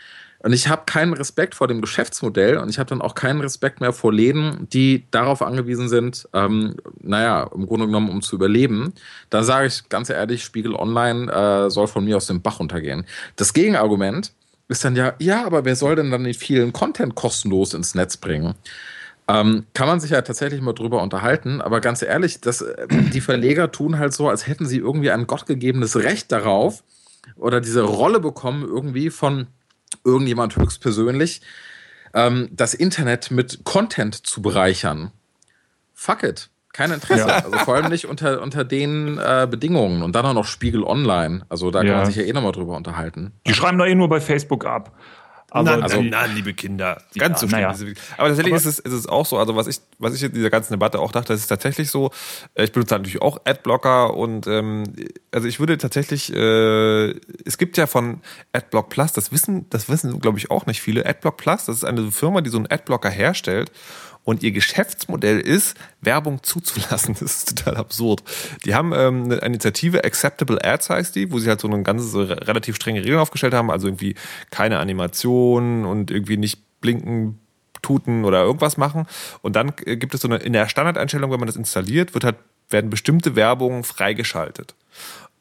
[0.41, 3.81] Und ich habe keinen Respekt vor dem Geschäftsmodell und ich habe dann auch keinen Respekt
[3.81, 8.93] mehr vor Läden, die darauf angewiesen sind, ähm, naja, im Grunde genommen, um zu überleben.
[9.29, 13.05] Da sage ich ganz ehrlich, Spiegel Online äh, soll von mir aus dem Bach untergehen.
[13.35, 14.31] Das Gegenargument
[14.69, 18.15] ist dann ja, ja, aber wer soll denn dann den vielen Content kostenlos ins Netz
[18.15, 18.53] bringen?
[19.27, 23.21] Ähm, kann man sich ja tatsächlich mal drüber unterhalten, aber ganz ehrlich, das, äh, die
[23.21, 26.83] Verleger tun halt so, als hätten sie irgendwie ein gottgegebenes Recht darauf
[27.35, 29.47] oder diese Rolle bekommen, irgendwie von
[30.03, 31.41] irgendjemand höchstpersönlich,
[32.13, 35.11] ähm, das Internet mit Content zu bereichern.
[35.93, 36.49] Fuck it.
[36.71, 37.27] Kein Interesse.
[37.27, 37.43] Ja.
[37.43, 40.03] Also vor allem nicht unter, unter den äh, Bedingungen.
[40.03, 41.45] Und dann auch noch Spiegel Online.
[41.49, 41.89] Also da ja.
[41.89, 43.33] kann man sich ja eh nochmal drüber unterhalten.
[43.47, 44.95] Die schreiben doch eh nur bei Facebook ab.
[45.51, 47.61] Aber nein, also, nein, liebe Kinder, ganz ja, so schlimm.
[47.61, 47.69] Ja.
[48.17, 50.33] Aber tatsächlich aber ist, es, ist es auch so, also was ich, was ich in
[50.33, 52.11] dieser ganzen Debatte auch dachte, das ist tatsächlich so,
[52.53, 54.83] äh, ich benutze natürlich auch Adblocker und ähm,
[55.31, 57.09] also ich würde tatsächlich, äh,
[57.45, 58.21] es gibt ja von
[58.53, 61.83] Adblock Plus, das wissen, das wissen glaube ich auch nicht viele, Adblock Plus, das ist
[61.83, 63.71] eine Firma, die so einen Adblocker herstellt
[64.30, 67.15] und ihr Geschäftsmodell ist, Werbung zuzulassen.
[67.19, 68.23] Das ist total absurd.
[68.63, 72.05] Die haben ähm, eine Initiative, Acceptable Ads heißt die, wo sie halt so eine ganze
[72.05, 74.13] so relativ strenge Regeln aufgestellt haben, also irgendwie
[74.51, 77.39] keine Animationen und irgendwie nicht blinken,
[77.82, 79.07] tuten oder irgendwas machen.
[79.41, 82.23] Und dann äh, gibt es so eine, in der Standardeinstellung, wenn man das installiert, wird
[82.23, 82.36] halt,
[82.69, 84.75] werden bestimmte Werbungen freigeschaltet.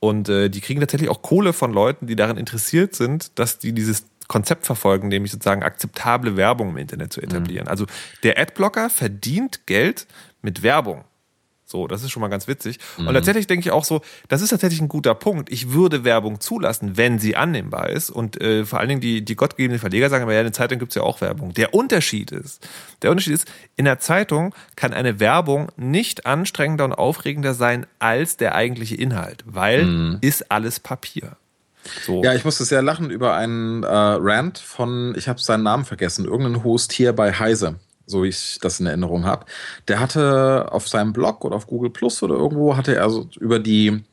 [0.01, 3.73] Und äh, die kriegen tatsächlich auch Kohle von Leuten, die daran interessiert sind, dass die
[3.73, 7.65] dieses Konzept verfolgen, nämlich sozusagen akzeptable Werbung im Internet zu etablieren.
[7.65, 7.71] Mhm.
[7.71, 7.87] Also
[8.23, 10.07] der Adblocker verdient Geld
[10.43, 11.05] mit Werbung.
[11.71, 12.79] So, das ist schon mal ganz witzig.
[12.97, 13.09] Mhm.
[13.09, 15.53] Und tatsächlich denke ich auch so, das ist tatsächlich ein guter Punkt.
[15.53, 18.09] Ich würde Werbung zulassen, wenn sie annehmbar ist.
[18.09, 20.79] Und äh, vor allen Dingen die, die gottgebenden Verleger sagen, aber ja, in der Zeitung
[20.79, 21.53] gibt es ja auch Werbung.
[21.53, 22.67] Der Unterschied ist,
[23.03, 28.39] der Unterschied ist, in der Zeitung kann eine Werbung nicht anstrengender und aufregender sein als
[28.39, 30.19] der eigentliche Inhalt, weil mhm.
[30.23, 31.37] ist alles Papier.
[32.05, 32.23] So.
[32.23, 36.25] Ja, ich musste sehr lachen über einen äh, Rant von, ich habe seinen Namen vergessen,
[36.25, 37.77] irgendeinen Host hier bei Heise,
[38.07, 39.47] so wie ich das in Erinnerung habe.
[39.89, 43.59] Der hatte auf seinem Blog oder auf Google Plus oder irgendwo hatte er so über
[43.59, 44.05] die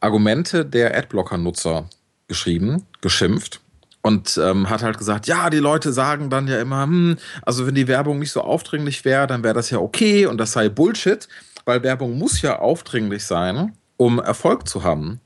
[0.00, 1.88] Argumente der Adblocker-Nutzer
[2.28, 3.60] geschrieben, geschimpft
[4.02, 7.74] und ähm, hat halt gesagt, ja, die Leute sagen dann ja immer, hm, also wenn
[7.74, 11.28] die Werbung nicht so aufdringlich wäre, dann wäre das ja okay und das sei Bullshit,
[11.64, 15.20] weil Werbung muss ja aufdringlich sein, um Erfolg zu haben.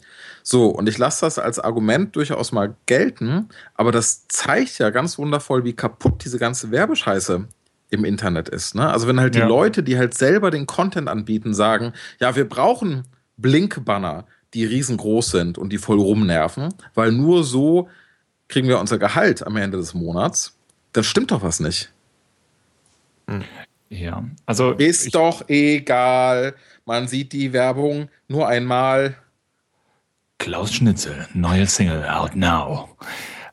[0.49, 5.19] So, und ich lasse das als Argument durchaus mal gelten, aber das zeigt ja ganz
[5.19, 7.49] wundervoll, wie kaputt diese ganze Werbescheiße
[7.91, 8.77] im Internet ist.
[8.77, 8.89] Ne?
[8.89, 9.49] Also wenn halt die ja.
[9.49, 14.25] Leute, die halt selber den Content anbieten, sagen, ja, wir brauchen Blinkbanner,
[14.55, 17.89] die riesengroß sind und die voll rumnerven, weil nur so
[18.47, 20.57] kriegen wir unser Gehalt am Ende des Monats,
[20.93, 21.93] dann stimmt doch was nicht.
[23.89, 24.75] Ja, also.
[24.75, 26.55] Ist doch egal.
[26.85, 29.17] Man sieht die Werbung nur einmal.
[30.39, 32.89] Klaus Schnitzel, neue Single, out now.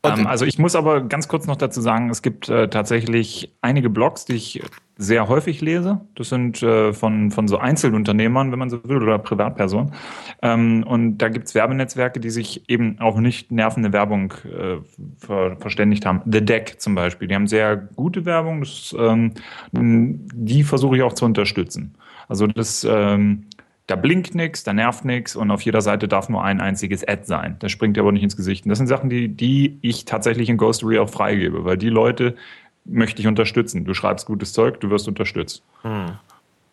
[0.03, 3.89] Ähm, also ich muss aber ganz kurz noch dazu sagen, es gibt äh, tatsächlich einige
[3.89, 4.61] Blogs, die ich
[4.97, 6.01] sehr häufig lese.
[6.15, 9.93] Das sind äh, von, von so Einzelunternehmern, wenn man so will, oder Privatpersonen.
[10.41, 14.77] Ähm, und da gibt's Werbenetzwerke, die sich eben auch nicht nervende Werbung äh,
[15.17, 16.21] ver verständigt haben.
[16.25, 18.59] The Deck zum Beispiel, die haben sehr gute Werbung.
[18.59, 19.33] Das, ähm,
[19.71, 21.95] die versuche ich auch zu unterstützen.
[22.27, 23.45] Also das ähm,
[23.87, 27.23] da blinkt nichts, da nervt nichts und auf jeder Seite darf nur ein einziges Ad
[27.25, 27.57] sein.
[27.59, 28.65] Das springt dir aber nicht ins Gesicht.
[28.65, 32.35] Und das sind Sachen, die, die ich tatsächlich in Ghostery auch freigebe, weil die Leute
[32.85, 33.83] möchte ich unterstützen.
[33.83, 35.63] Du schreibst gutes Zeug, du wirst unterstützt.
[35.81, 36.17] Hm.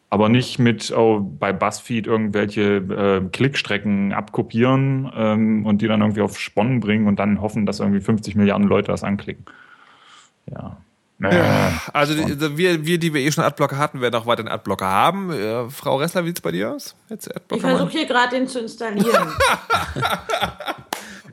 [0.08, 6.22] Aber nicht mit oh, bei BuzzFeed irgendwelche äh, Klickstrecken abkopieren ähm, und die dann irgendwie
[6.22, 9.44] auf Sponnen bringen und dann hoffen, dass irgendwie 50 Milliarden Leute das anklicken.
[10.50, 10.78] Ja.
[11.22, 14.86] Ja, also die, wir, wir, die wir eh schon Adblocker hatten, werden auch weiterhin Adblocker
[14.86, 15.30] haben.
[15.30, 16.94] Äh, Frau Ressler, wie sieht es bei dir aus?
[17.10, 19.04] Jetzt ich versuche hier gerade den zu installieren.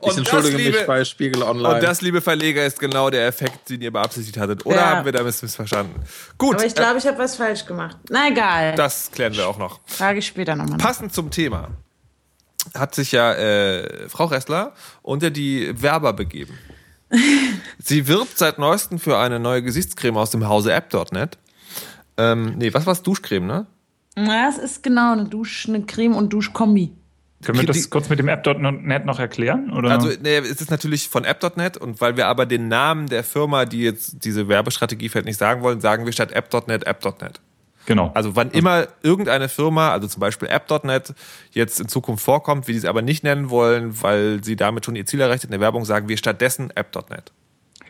[0.02, 1.76] ich entschuldige liebe, mich bei Spiegel Online.
[1.76, 4.66] Und das, liebe Verleger, ist genau der Effekt, den ihr beabsichtigt hattet.
[4.66, 4.90] Oder ja.
[4.90, 6.02] haben wir damit missverstanden?
[6.36, 6.56] Gut.
[6.56, 7.96] Aber ich glaube, äh, ich habe was falsch gemacht.
[8.10, 8.74] Na egal.
[8.74, 9.80] Das klären wir auch noch.
[9.86, 10.76] Frage ich später nochmal.
[10.76, 11.70] Passend zum Thema
[12.74, 16.58] hat sich ja äh, Frau Ressler unter die Werber begeben.
[17.78, 21.38] Sie wirbt seit neuestem für eine neue Gesichtscreme aus dem Hause App.net.
[22.16, 23.02] Ähm, nee, was war's?
[23.02, 23.66] Duschcreme, ne?
[24.16, 26.90] Na, es ist genau eine Dusch, eine Creme und Duschkombi.
[27.44, 29.72] Können wir das Die- kurz mit dem App.net noch erklären?
[29.72, 29.92] Oder?
[29.92, 33.64] Also, nee, es ist natürlich von App.net und weil wir aber den Namen der Firma,
[33.64, 37.40] die jetzt diese Werbestrategie vielleicht nicht sagen wollen, sagen wir statt App.net App.net.
[37.86, 38.10] genau.
[38.14, 41.14] Also wann immer irgendeine Firma, also zum Beispiel App.net,
[41.52, 44.96] jetzt in Zukunft vorkommt, wie sie es aber nicht nennen wollen, weil sie damit schon
[44.96, 47.30] ihr Ziel erreicht hat in der Werbung, sagen wir stattdessen App.net.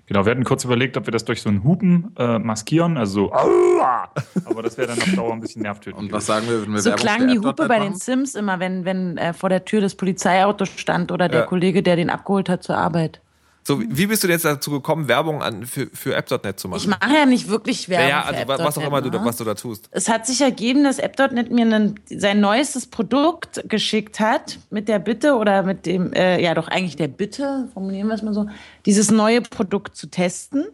[0.09, 3.27] Genau, wir hatten kurz überlegt, ob wir das durch so einen Hupen äh, maskieren, also
[3.27, 4.09] so, Aua!
[4.47, 6.03] aber das wäre dann auf Dauer ein bisschen nervtötend.
[6.03, 7.95] Und was sagen wir, wenn wir So Werbung klang die Hupe bei den?
[7.95, 11.47] Sims immer, wenn, wenn äh, vor der Tür das Polizeiauto stand oder der Ja.
[11.47, 13.21] Kollege, der den abgeholt hat zur Arbeit.
[13.69, 16.79] So, wie bist du jetzt dazu gekommen, Werbung an, für, für App.net zu machen?
[16.81, 18.09] Ich mache ja nicht wirklich Werbung.
[18.09, 19.21] ja, für also wa- was auch immer du, ne?
[19.23, 19.91] was du da tust.
[19.91, 24.99] Es hat sich ergeben, dass App.net mir einen, sein neuestes Produkt geschickt hat, mit der
[24.99, 28.47] Bitte oder mit dem, äh, ja doch eigentlich der Bitte, formulieren wir es mal so,
[28.87, 30.65] dieses neue Produkt zu testen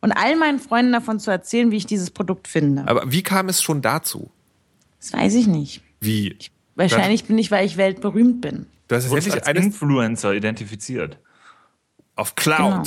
[0.00, 2.84] und all meinen Freunden davon zu erzählen, wie ich dieses Produkt finde.
[2.86, 4.30] Aber wie kam es schon dazu?
[5.00, 5.82] Das weiß ich nicht.
[5.98, 6.38] Wie?
[6.76, 8.66] Wahrscheinlich bin ich, weil ich weltberühmt bin.
[8.86, 11.18] Du hast wurdest tatsächlich als Influencer identifiziert.
[12.16, 12.58] Auf Cloud.
[12.58, 12.84] Genau.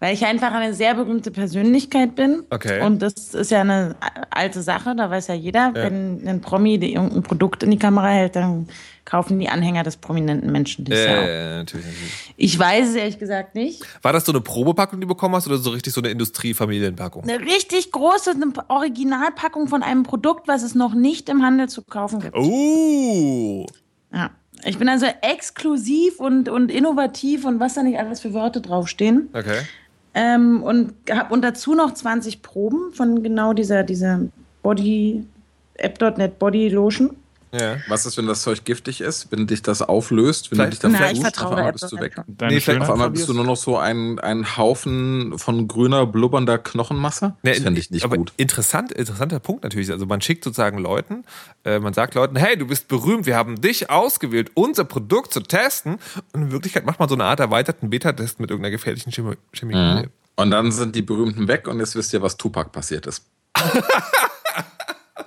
[0.00, 2.44] Weil ich einfach eine sehr berühmte Persönlichkeit bin.
[2.50, 2.82] Okay.
[2.82, 3.96] Und das ist ja eine
[4.30, 8.36] alte Sache, da weiß ja jeder, wenn ein Promi irgendein Produkt in die Kamera hält,
[8.36, 8.68] dann
[9.04, 11.22] kaufen die Anhänger des prominenten Menschen dies ja.
[11.22, 12.34] Äh, natürlich, natürlich.
[12.36, 13.82] Ich weiß es ehrlich gesagt nicht.
[14.02, 17.24] War das so eine Probepackung, die du bekommen hast, oder so richtig so eine Industriefamilienpackung?
[17.24, 21.82] Eine richtig große eine Originalpackung von einem Produkt, was es noch nicht im Handel zu
[21.82, 22.36] kaufen gibt.
[22.36, 23.66] Oh!
[24.12, 24.30] Ja.
[24.68, 29.28] Ich bin also exklusiv und, und innovativ und was da nicht alles für Wörter draufstehen.
[29.32, 29.60] Okay.
[30.12, 34.20] Ähm, und habe und dazu noch 20 Proben von genau dieser, dieser
[34.62, 35.24] Body,
[35.74, 37.16] App.net Body Lotion.
[37.52, 37.76] Ja.
[37.88, 39.30] Was ist, wenn das Zeug giftig ist?
[39.30, 40.50] Wenn dich das auflöst?
[40.50, 42.14] Wenn Vielleicht- du dich Na, das ich versuchst, auf einmal bist du weg.
[42.26, 46.06] Deine Nee, vielleicht Auf einmal bist du nur noch so ein, ein Haufen von grüner,
[46.06, 47.34] blubbernder Knochenmasse?
[47.42, 48.32] Nee, Das fände ich nicht aber gut.
[48.36, 49.90] Interessant, interessanter Punkt natürlich.
[49.90, 51.24] Also man schickt sozusagen Leuten,
[51.64, 55.40] äh, man sagt Leuten, hey, du bist berühmt, wir haben dich ausgewählt, unser Produkt zu
[55.40, 55.98] testen.
[56.32, 60.10] Und in Wirklichkeit macht man so eine Art erweiterten Beta-Test mit irgendeiner gefährlichen Chemie Chemikalie.
[60.36, 63.24] Und dann sind die Berühmten weg und jetzt wisst ihr, was Tupac passiert ist.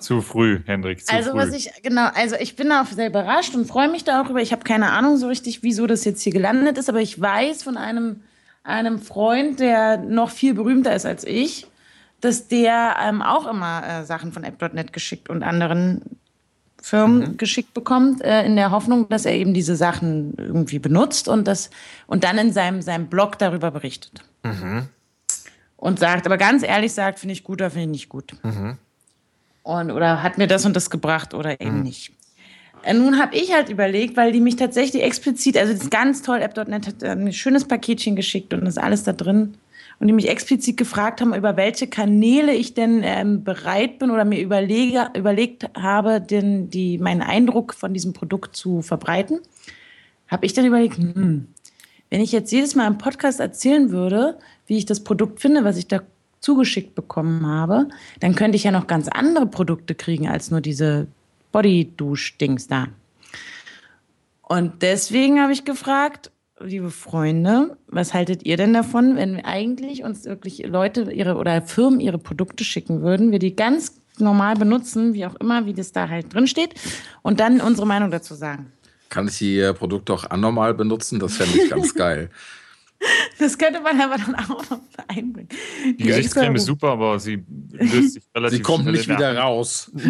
[0.01, 1.37] Zu früh, Hendrik, zu Also früh.
[1.37, 4.41] was ich, genau, also ich bin auch sehr überrascht und freue mich darüber.
[4.41, 7.63] Ich habe keine Ahnung so richtig, wieso das jetzt hier gelandet ist, aber ich weiß
[7.63, 8.21] von einem,
[8.63, 11.67] einem Freund, der noch viel berühmter ist als ich,
[12.19, 16.01] dass der ähm, auch immer äh, Sachen von App.net geschickt und anderen
[16.81, 21.47] Firmen geschickt bekommt, äh, in der Hoffnung, dass er eben diese Sachen irgendwie benutzt und
[21.47, 21.69] das
[22.07, 24.23] und dann in seinem, seinem Blog darüber berichtet.
[25.77, 28.35] Und sagt, aber ganz ehrlich sagt, finde ich gut oder finde ich nicht gut.
[29.63, 32.11] Und, oder hat mir das und das gebracht oder eben nicht.
[32.83, 36.21] Äh, Nun habe ich halt überlegt, weil die mich tatsächlich explizit, also das ist ganz
[36.21, 39.55] toll, App.net hat ein schönes Paketchen geschickt und ist alles da drin.
[39.99, 44.25] Und die mich explizit gefragt haben, über welche Kanäle ich denn ähm, bereit bin oder
[44.25, 49.41] mir überlege, überlegt habe, den, die, meinen Eindruck von diesem Produkt zu verbreiten.
[50.27, 51.49] Habe ich dann überlegt, hm,
[52.09, 55.77] wenn ich jetzt jedes Mal im Podcast erzählen würde, wie ich das Produkt finde, was
[55.77, 56.01] ich da
[56.41, 57.87] zugeschickt bekommen habe,
[58.19, 61.07] dann könnte ich ja noch ganz andere Produkte kriegen als nur diese
[61.51, 62.87] Body-Dusch-Dings da.
[64.41, 70.03] Und deswegen habe ich gefragt, liebe Freunde, was haltet ihr denn davon, wenn wir eigentlich
[70.03, 75.13] uns wirklich Leute ihre oder Firmen ihre Produkte schicken würden, wir die ganz normal benutzen,
[75.13, 76.75] wie auch immer, wie das da halt drin steht,
[77.21, 78.71] und dann unsere Meinung dazu sagen.
[79.09, 81.19] Kann ich die äh, Produkte auch anormal benutzen?
[81.19, 82.29] Das fände ich ganz geil.
[83.39, 85.49] Das könnte man aber dann auch noch einbringen.
[85.83, 89.91] die Gesichtscreme ist super, aber sie löst sich relativ Sie kommt nicht wieder raus.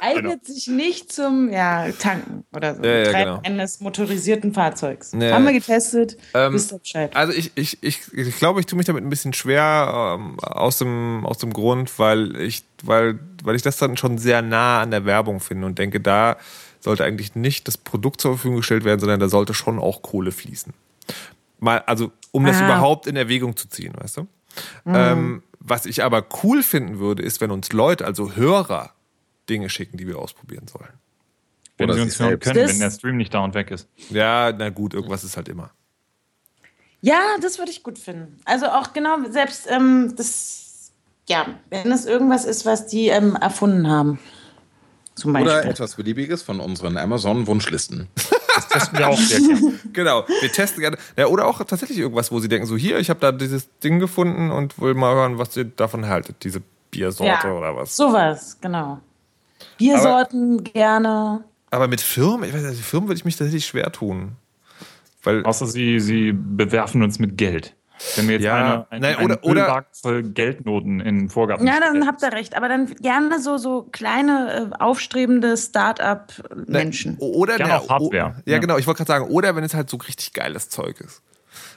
[0.00, 2.82] eignet sich nicht zum ja, Tanken oder so.
[2.82, 3.40] Ja, ja, Treiben genau.
[3.44, 5.12] eines motorisierten Fahrzeugs.
[5.12, 5.32] Ja.
[5.32, 7.14] Haben wir getestet, Ähm, wisst ihr Bescheid.
[7.14, 10.78] Also ich, ich, ich, ich glaube, ich tue mich damit ein bisschen schwer ähm, aus,
[10.78, 14.90] dem, aus dem Grund, weil ich, weil, weil ich das dann schon sehr nah an
[14.90, 16.36] der Werbung finde und denke, da
[16.80, 20.32] sollte eigentlich nicht das Produkt zur Verfügung gestellt werden, sondern da sollte schon auch Kohle
[20.32, 20.72] fließen.
[21.60, 22.64] Mal, also um das Ah.
[22.64, 24.26] überhaupt in Erwägung zu ziehen, weißt du?
[24.86, 28.92] Ähm, was ich aber cool finden würde, ist, wenn uns Leute, also Hörer,
[29.48, 30.88] Dinge schicken, die wir ausprobieren sollen.
[31.76, 33.88] Wenn Oder sie uns hören können, Das- wenn der Stream nicht da und weg ist.
[34.10, 35.70] Ja, na gut, irgendwas ist halt immer.
[37.02, 38.38] Ja, das würde ich gut finden.
[38.44, 40.92] Also auch genau, selbst ähm, das,
[41.28, 44.18] ja, wenn es irgendwas ist, was die ähm, erfunden haben.
[45.14, 45.50] Zum Beispiel.
[45.52, 48.08] Oder etwas Beliebiges von unseren Amazon-Wunschlisten.
[48.54, 49.80] Das testen wir auch sehr gerne.
[49.92, 50.96] Genau, wir testen gerne.
[51.16, 53.98] Ja, oder auch tatsächlich irgendwas, wo sie denken, so hier, ich habe da dieses Ding
[53.98, 57.96] gefunden und will mal hören, was ihr davon haltet, diese Biersorte ja, oder was.
[57.96, 59.00] Sowas, genau.
[59.78, 61.44] Biersorten gerne.
[61.70, 64.36] Aber mit Firmen, ich weiß nicht, Firmen würde ich mich tatsächlich schwer tun.
[65.22, 67.74] Weil, Außer sie, sie bewerfen uns mit Geld.
[68.16, 69.84] Wenn mir jetzt Ja, einer ein, nein, ein oder- oder-
[70.22, 72.56] Geldnoten in den Vorgarten Ja, dann habt ihr recht.
[72.56, 77.16] Aber dann gerne so, so kleine, äh, aufstrebende Start-up-Menschen.
[77.18, 78.12] Oder Gerne der- auch Hardware.
[78.44, 78.58] Ja, Ja.
[78.58, 78.78] genau.
[78.78, 81.22] Ich wollte gerade sagen, oder wenn es halt so richtig geiles Zeug ist.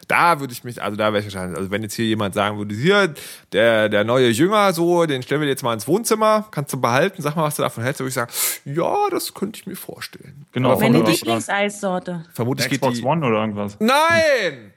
[0.08, 2.58] Da würde ich mich, also da wäre ich wahrscheinlich, also wenn jetzt hier jemand sagen
[2.58, 3.14] würde, hier,
[3.54, 7.22] der, der neue Jünger, so, den stellen wir jetzt mal ins Wohnzimmer, kannst du behalten,
[7.22, 8.32] sag mal, was du davon hältst, dann würde ich sagen,
[8.66, 10.46] ja, das könnte ich mir vorstellen.
[10.52, 10.72] Genau.
[10.72, 12.26] Aber Meine Oder- vermutlich, Lieblingseissorte.
[12.34, 13.04] vermutlich geht Xbox die.
[13.06, 13.78] One oder irgendwas.
[13.80, 14.73] Nein!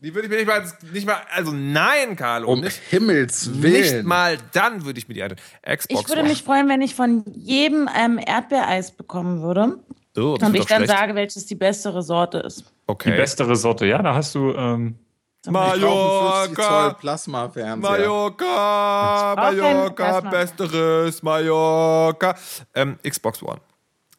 [0.00, 2.52] Die würde ich mir nicht mal, nicht mal, also nein, Carlo.
[2.52, 3.72] Um nicht, Himmels Willen.
[3.96, 5.34] nicht mal dann würde ich mir die eine
[5.66, 9.78] Xbox Ich würde One- mich freuen, wenn ich von jedem ähm, Erdbeereis bekommen würde.
[10.16, 10.92] Oh, das Und ich dann schlecht.
[10.98, 12.60] sage, welches die bessere Sorte ist.
[12.60, 13.16] Die okay.
[13.16, 14.52] bessere Sorte, ja, da hast du.
[14.52, 14.96] Ähm,
[15.44, 17.76] Ich brauche einen 50 Zoll Mallorca, Plasma-Fernseher.
[17.76, 22.36] Mallorca, Mallorca, besteres Mallorca.
[22.74, 23.60] Ähm, Xbox One.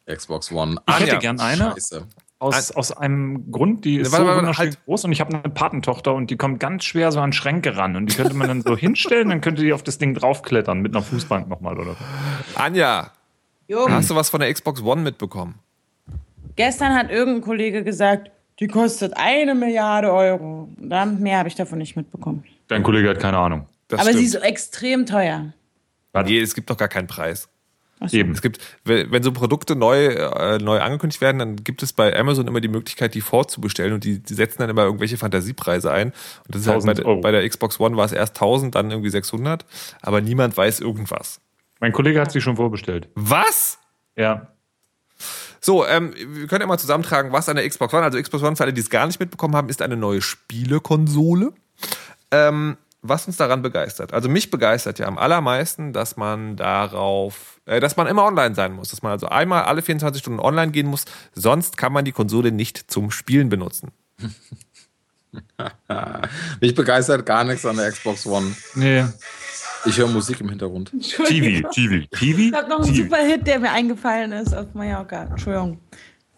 [0.05, 0.73] Xbox One.
[0.73, 1.07] ich Anja.
[1.07, 2.07] hätte gern eine Scheiße.
[2.39, 4.85] Aus, aus einem Grund, die ist Warte, so warte, halt.
[4.85, 7.95] groß und ich habe eine Patentochter und die kommt ganz schwer so an Schränke ran
[7.95, 10.95] und die könnte man dann so hinstellen, dann könnte die auf das Ding draufklettern mit
[10.95, 11.97] einer Fußbank nochmal oder so.
[12.55, 13.11] Anja,
[13.67, 13.93] Junge.
[13.93, 15.55] hast du was von der Xbox One mitbekommen?
[16.55, 20.69] Gestern hat irgendein Kollege gesagt, die kostet eine Milliarde Euro.
[20.77, 22.43] Da mehr habe ich davon nicht mitbekommen.
[22.67, 23.67] Dein Kollege hat keine Ahnung.
[23.87, 24.43] Das Aber sie ist stimmt.
[24.43, 25.53] so extrem teuer.
[26.13, 27.49] Nee, es gibt doch gar keinen Preis.
[28.07, 28.15] So.
[28.15, 28.31] Eben.
[28.31, 32.47] Es gibt, wenn so Produkte neu, äh, neu angekündigt werden, dann gibt es bei Amazon
[32.47, 36.13] immer die Möglichkeit, die vorzubestellen und die, die setzen dann immer irgendwelche Fantasiepreise ein.
[36.45, 37.21] Und das ist halt bei, 1000 der- Euro.
[37.21, 39.65] bei der Xbox One war es erst 1000, dann irgendwie 600,
[40.01, 41.41] aber niemand weiß irgendwas.
[41.81, 43.09] Mein Kollege hat sie schon vorbestellt.
[43.15, 43.79] Was?
[44.15, 44.47] Ja.
[45.61, 48.55] So, ähm, wir können ja mal zusammentragen, was an der Xbox One, also Xbox One,
[48.55, 51.51] für alle, die es gar nicht mitbekommen haben, ist eine neue Spielekonsole.
[52.31, 54.13] Ähm, was uns daran begeistert.
[54.13, 58.89] Also mich begeistert ja am allermeisten, dass man darauf, dass man immer online sein muss,
[58.89, 62.51] dass man also einmal alle 24 Stunden online gehen muss, sonst kann man die Konsole
[62.51, 63.91] nicht zum Spielen benutzen.
[66.61, 68.55] Mich begeistert gar nichts an der Xbox One.
[68.73, 69.05] Nee.
[69.85, 70.91] Ich höre Musik im Hintergrund.
[70.91, 72.39] TV, TV, TV.
[72.39, 73.03] Ich habe noch einen TV.
[73.03, 75.23] super Hit, der mir eingefallen ist auf Mallorca.
[75.23, 75.79] Entschuldigung.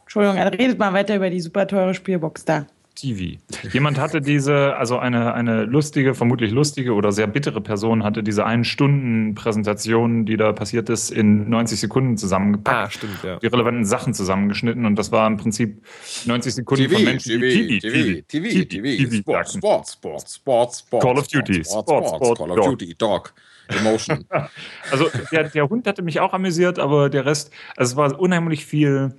[0.01, 2.67] Entschuldigung, also redet mal weiter über die super teure Spielbox da.
[2.95, 3.39] TV.
[3.71, 8.45] Jemand hatte diese, also eine, eine lustige, vermutlich lustige oder sehr bittere Person hatte diese
[8.45, 12.87] einen Stunden Präsentation, die da passiert ist, in 90 Sekunden zusammengepackt.
[12.87, 13.39] Ah, stimmt, ja.
[13.39, 15.83] Die relevanten Sachen zusammengeschnitten und das war im Prinzip
[16.25, 19.59] 90 Sekunden von TV, Menschen, TV, die TV, TV, TV, Sports, sagten.
[19.59, 21.05] Sports, Sports, Sports, Sports.
[21.05, 22.65] Call of Duty, Sports, Sport, Sports, Sport, Call of.
[22.65, 23.33] Duty, Dog,
[23.69, 24.25] Emotion.
[24.91, 28.65] Also der, der Hund hatte mich auch amüsiert, aber der Rest, also es war unheimlich
[28.65, 29.13] viel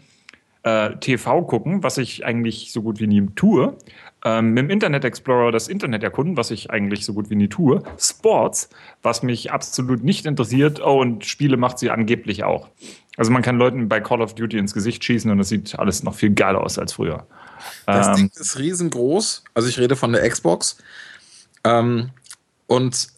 [0.65, 3.77] äh, TV gucken, was ich eigentlich so gut wie nie tue.
[4.25, 7.49] Ähm, mit dem Internet Explorer das Internet erkunden, was ich eigentlich so gut wie nie
[7.49, 7.83] tue.
[7.99, 8.71] Sports,
[9.03, 10.81] was mich absolut nicht interessiert.
[10.81, 12.69] Oh, und Spiele macht sie angeblich auch.
[13.17, 16.03] Also man kann Leuten bei Call of Duty ins Gesicht schießen und das sieht alles
[16.03, 17.27] noch viel geiler aus als früher.
[17.87, 19.45] Das Ähm, Ding ist riesengroß.
[19.55, 20.79] Also ich rede von der Xbox.
[21.65, 22.11] Ähm,
[22.69, 23.09] und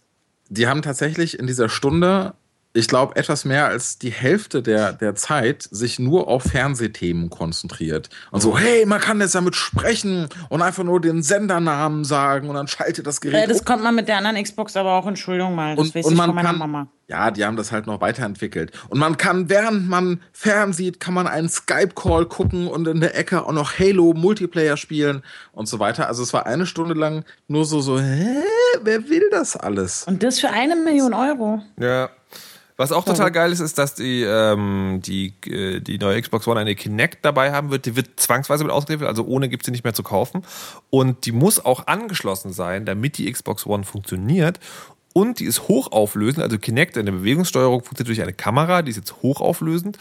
[0.49, 2.35] die haben tatsächlich in dieser Stunde,
[2.77, 8.11] ich glaube, etwas mehr als die Hälfte der, der Zeit sich nur auf Fernsehthemen konzentriert.
[8.33, 12.57] Und so, hey, man kann jetzt damit sprechen und einfach nur den Sendernamen sagen und
[12.57, 13.64] dann schaltet das Gerät Äh, das um.
[13.64, 15.77] kommt man mit der anderen Xbox aber auch, Entschuldigung mal.
[15.77, 16.89] Das Und, weiß und ich man von meiner kann, Mama.
[17.07, 18.72] ja, die haben das halt noch weiterentwickelt.
[18.89, 23.47] Und man kann, während man fernsieht, kann man einen Skype-Call gucken und in der Ecke
[23.47, 25.22] auch noch Halo Multiplayer spielen
[25.53, 26.09] und so weiter.
[26.09, 28.35] Also es war eine Stunde lang nur so, so, hä,
[28.83, 30.05] wer will das alles?
[30.09, 31.62] Und das für eine Million Euro.
[31.79, 32.11] Ja.
[32.77, 36.59] Was auch total geil ist, ist, dass die, ähm, die, äh, die neue Xbox One
[36.59, 37.87] eine Kinect dabei haben wird.
[37.87, 40.43] Die wird zwangsweise mit ausgeliefert, also ohne gibt sie nicht mehr zu kaufen.
[40.91, 44.59] Und die muss auch angeschlossen sein, damit die Xbox One funktioniert.
[45.12, 48.97] Und die ist hochauflösend, also Kinect in der Bewegungssteuerung funktioniert durch eine Kamera, die ist
[48.97, 49.97] jetzt hochauflösend.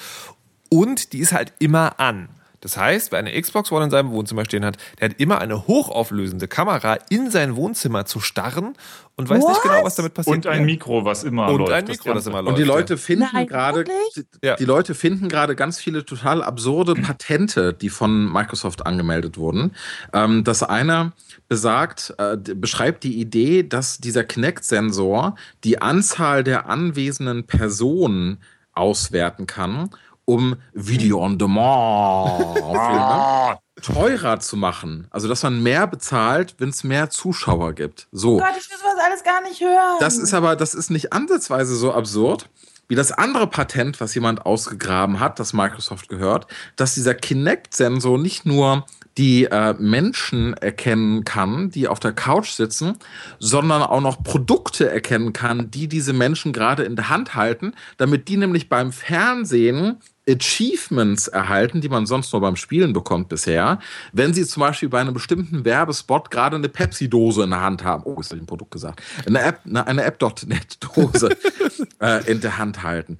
[0.69, 2.29] Und die ist halt immer an.
[2.63, 5.67] Das heißt, wer eine Xbox One in seinem Wohnzimmer stehen hat, der hat immer eine
[5.67, 8.73] hochauflösende Kamera in sein Wohnzimmer zu starren
[9.15, 10.35] und weiß nicht genau, was damit passiert.
[10.37, 11.71] und ein Mikro, was immer Und läuft.
[11.73, 12.49] ein Das Mikro, das immer läuft.
[12.53, 14.55] Und die Leute finden gerade, die, Ja.
[14.55, 19.73] die Leute finden gerade ganz viele total absurde Patente, die von Microsoft angemeldet wurden.
[20.13, 21.11] Ähm, das eine
[21.49, 28.39] besagt, äh, beschreibt die Idee, dass dieser Kinect-Sensor die Anzahl der anwesenden Personen
[28.73, 29.89] auswerten kann,
[30.25, 35.07] um Video on Demand Filme teurer zu machen.
[35.09, 38.07] Also, dass man mehr bezahlt, wenn es mehr Zuschauer gibt.
[38.11, 38.35] So.
[38.35, 39.97] Oh Gott, ich will sowas alles gar nicht hören.
[39.99, 42.49] Das ist aber, das ist nicht ansatzweise so absurd
[42.87, 48.45] wie das andere Patent, was jemand ausgegraben hat, das Microsoft gehört, dass dieser Kinect-Sensor nicht
[48.45, 48.85] nur
[49.17, 52.97] die äh, Menschen erkennen kann, die auf der Couch sitzen,
[53.39, 58.27] sondern auch noch Produkte erkennen kann, die diese Menschen gerade in der Hand halten, damit
[58.27, 59.97] die nämlich beim Fernsehen
[60.27, 63.79] Achievements erhalten, die man sonst nur beim Spielen bekommt bisher,
[64.13, 68.03] wenn sie zum Beispiel bei einem bestimmten Werbespot gerade eine Pepsi-Dose in der Hand haben.
[68.05, 69.01] Oh, ist das ein Produkt gesagt?
[69.25, 71.35] Eine App, eine App.net-Dose
[72.01, 73.17] äh, in der Hand halten.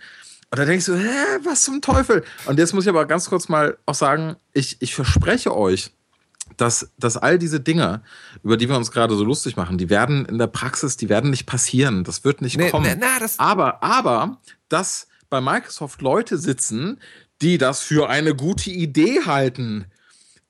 [0.49, 2.23] Und da denkst du, hä, was zum Teufel?
[2.45, 5.91] Und jetzt muss ich aber ganz kurz mal auch sagen, ich, ich verspreche euch,
[6.57, 8.03] dass, dass all diese Dinge,
[8.43, 11.31] über die wir uns gerade so lustig machen, die werden in der Praxis, die werden
[11.31, 12.03] nicht passieren.
[12.03, 12.85] Das wird nicht nee, kommen.
[12.85, 14.37] Nee, na, aber, aber,
[14.69, 16.99] dass bei Microsoft Leute sitzen,
[17.41, 19.85] die das für eine gute Idee halten,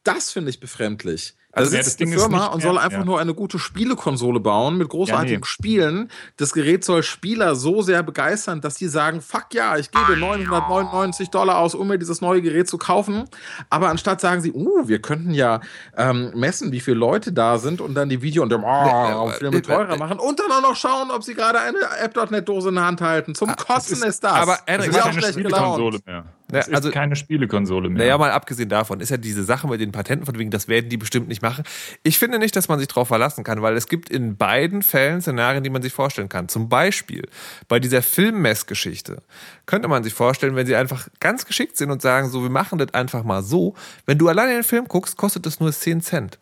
[0.03, 1.35] das finde ich befremdlich.
[1.55, 3.05] Also ja, sitzt eine Firma und soll einfach ja.
[3.05, 5.45] nur eine gute Spielekonsole bauen mit großartigen ja, nee.
[5.45, 6.11] Spielen.
[6.37, 11.29] Das Gerät soll Spieler so sehr begeistern, dass sie sagen, fuck ja, ich gebe 999
[11.29, 13.25] Dollar aus, um mir dieses neue Gerät zu kaufen.
[13.69, 15.61] Aber anstatt sagen sie, uh, wir könnten ja
[15.95, 19.61] ähm, messen, wie viele Leute da sind und dann die Video und dann oh, Filme
[19.61, 23.01] teurer machen und dann auch noch schauen, ob sie gerade eine App.net-Dose in der Hand
[23.01, 23.35] halten.
[23.35, 24.33] Zum ah, Kotzen ist, ist, das.
[24.33, 26.07] Aber Henrik, das ist auch schlecht gelaunt.
[26.07, 26.25] Mehr.
[26.49, 27.99] Das ja, also, ist keine Spielekonsole mehr.
[27.99, 30.89] Naja, mal abgesehen davon ist ja diese Sache mit den Patenten von wegen, das werden
[30.89, 31.63] die bestimmt nicht machen.
[32.03, 35.21] Ich finde nicht, dass man sich darauf verlassen kann, weil es gibt in beiden Fällen
[35.21, 36.49] Szenarien, die man sich vorstellen kann.
[36.49, 37.27] Zum Beispiel
[37.67, 39.23] bei dieser Filmmessgeschichte
[39.65, 42.77] könnte man sich vorstellen, wenn sie einfach ganz geschickt sind und sagen, so, wir machen
[42.77, 43.75] das einfach mal so.
[44.05, 46.39] Wenn du alleine den Film guckst, kostet das nur 10 Cent.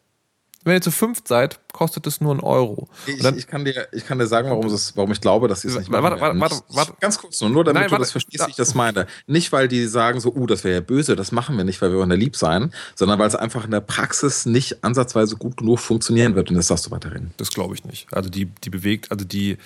[0.64, 2.88] Wenn ihr zu fünft seid, kostet es nur einen Euro.
[3.08, 5.62] Ich, dann, ich, kann, dir, ich kann dir sagen, warum, es, warum ich glaube, dass
[5.62, 6.04] sie es nicht machen.
[6.04, 6.94] Warte, warte, warte, warte.
[7.00, 9.08] Ganz kurz nur, nur damit Nein, du das verstehst, wie ich das meine.
[9.26, 11.92] Nicht, weil die sagen so, uh, das wäre ja böse, das machen wir nicht, weil
[11.92, 15.58] wir wollen ja lieb sein, sondern weil es einfach in der Praxis nicht ansatzweise gut
[15.58, 16.50] genug funktionieren wird.
[16.50, 17.32] Und das sagst du weiterhin.
[17.38, 18.14] Das glaube ich nicht.
[18.14, 19.58] Also die, die bewegt, also die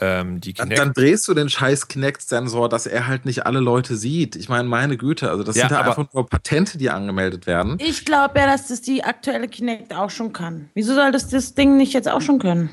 [0.00, 3.60] ähm, die Kinect dann, dann, drehst du den scheiß Kinect-Sensor, dass er halt nicht alle
[3.60, 4.36] Leute sieht.
[4.36, 7.76] Ich meine, meine Güte, also das ja, sind ja einfach nur Patente, die angemeldet werden.
[7.80, 10.70] Ich glaube ja, dass das die aktuelle Kinect auch schon kann.
[10.74, 12.70] Wieso soll das das Ding nicht jetzt auch schon können?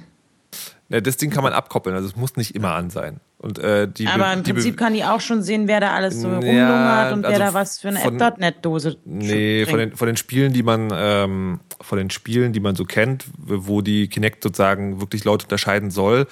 [0.89, 3.19] Ja, das Ding kann man abkoppeln, also es muss nicht immer an sein.
[3.39, 6.27] Und, äh, die Aber im Prinzip kann die auch schon sehen, wer da alles so
[6.27, 10.17] ja, rumlungert und also wer da was für eine App.NET-Dose Nee, von den, von den
[10.17, 15.01] Spielen, die man ähm, von den Spielen, die man so kennt, wo die Kinect sozusagen
[15.01, 16.27] wirklich laut unterscheiden soll,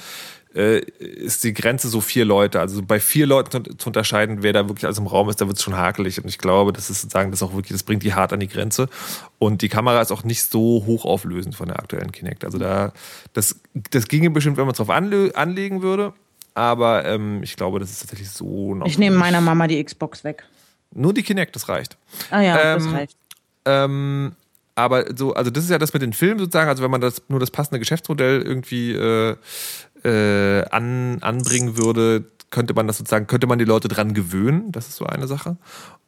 [0.55, 2.59] äh, ist die Grenze so vier Leute.
[2.59, 5.57] Also bei vier Leuten zu unterscheiden, wer da wirklich alles im Raum ist, da wird
[5.57, 6.21] es schon hakelig.
[6.21, 8.47] Und ich glaube, das ist sozusagen, das auch wirklich, das bringt die hart an die
[8.47, 8.87] Grenze.
[9.39, 12.45] Und die Kamera ist auch nicht so hochauflösend von der aktuellen Kinect.
[12.45, 12.93] Also da,
[13.33, 13.59] das,
[13.91, 16.13] das ginge bestimmt, wenn man es drauf anle anlegen würde.
[16.53, 18.85] Aber ähm, ich glaube, das ist tatsächlich so noch.
[18.85, 20.43] Ich nehme meiner Mama die Xbox weg.
[20.93, 21.97] Nur die Kinect, das reicht.
[22.29, 23.17] Ah ja, ähm, das reicht.
[23.65, 24.35] Ähm,
[24.75, 27.21] aber so, also das ist ja das mit den Filmen sozusagen, also wenn man das
[27.27, 29.35] nur das passende Geschäftsmodell irgendwie äh,
[30.03, 34.71] äh, an, anbringen würde, könnte man das sozusagen, könnte man die Leute dran gewöhnen.
[34.71, 35.57] Das ist so eine Sache.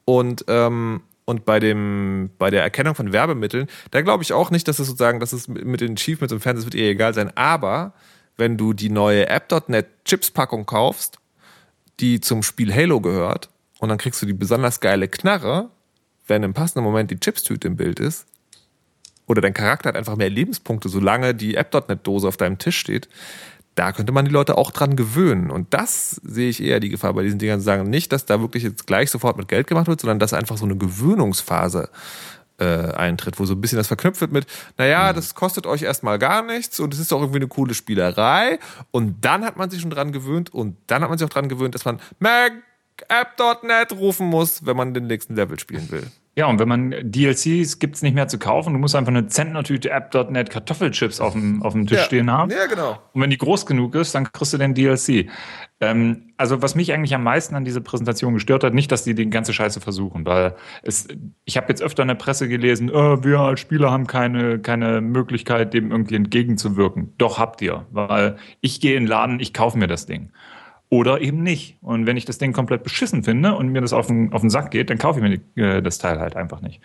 [0.05, 4.67] Und, ähm, und bei dem, bei der Erkennung von Werbemitteln, da glaube ich auch nicht,
[4.67, 7.35] dass es sozusagen, dass es mit den Achievements im Fernsehen wird eher egal sein.
[7.35, 7.93] Aber
[8.37, 11.17] wenn du die neue App.net Chips-Packung kaufst,
[11.99, 15.69] die zum Spiel Halo gehört, und dann kriegst du die besonders geile Knarre,
[16.27, 18.27] wenn im passenden Moment die Chips-Tüte im Bild ist,
[19.27, 23.09] oder dein Charakter hat einfach mehr Lebenspunkte, solange die App.net-Dose auf deinem Tisch steht,
[23.76, 25.51] da könnte man die Leute auch dran gewöhnen.
[25.51, 27.59] Und das sehe ich eher die Gefahr bei diesen Dingern.
[27.59, 30.57] Sagen nicht, dass da wirklich jetzt gleich sofort mit Geld gemacht wird, sondern dass einfach
[30.57, 31.89] so eine Gewöhnungsphase
[32.57, 34.47] äh, eintritt, wo so ein bisschen das verknüpft wird mit,
[34.78, 35.15] naja, mhm.
[35.15, 38.59] das kostet euch erstmal gar nichts und es ist auch irgendwie eine coole Spielerei.
[38.91, 41.49] Und dann hat man sich schon dran gewöhnt und dann hat man sich auch dran
[41.49, 42.53] gewöhnt, dass man Mac
[43.09, 46.09] App.net rufen muss, wenn man den nächsten Level spielen will.
[46.38, 49.27] Ja, und wenn man DLCs gibt es nicht mehr zu kaufen, du musst einfach eine
[49.27, 52.03] Zentnertüte App.net Kartoffelchips auf dem, auf dem Tisch ja.
[52.03, 52.51] stehen haben.
[52.51, 52.99] Ja, genau.
[53.13, 55.29] Und wenn die groß genug ist, dann kriegst du den DLC.
[55.79, 59.15] Ähm, also was mich eigentlich am meisten an dieser Präsentation gestört hat, nicht, dass die
[59.15, 61.07] die ganze Scheiße versuchen, weil es,
[61.45, 64.99] ich habe jetzt öfter in der Presse gelesen, oh, wir als Spieler haben keine, keine
[64.99, 67.13] Möglichkeit, dem irgendwie entgegenzuwirken.
[67.17, 70.31] Doch habt ihr, weil ich gehe in den Laden, ich kaufe mir das Ding
[70.89, 71.77] oder eben nicht.
[71.81, 74.49] Und wenn ich das Ding komplett beschissen finde und mir das auf den, auf den
[74.49, 76.81] Sack geht, dann kaufe ich mir äh, das Teil halt einfach nicht.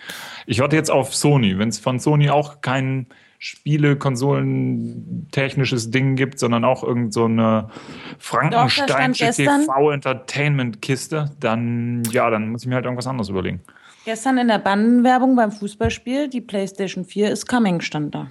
[0.46, 1.58] Ich warte jetzt auf Sony.
[1.58, 3.06] Wenn es von Sony auch kein
[3.38, 7.70] Spiele, Konsolen, technisches Ding gibt, sondern auch irgend so eine
[8.18, 13.60] Frankensteinsche TV-Entertainment-Kiste, dann, ja, dann muss ich mir halt irgendwas anderes überlegen.
[14.04, 18.30] Gestern in der Bandenwerbung beim Fußballspiel, die PlayStation 4 ist coming, stand da.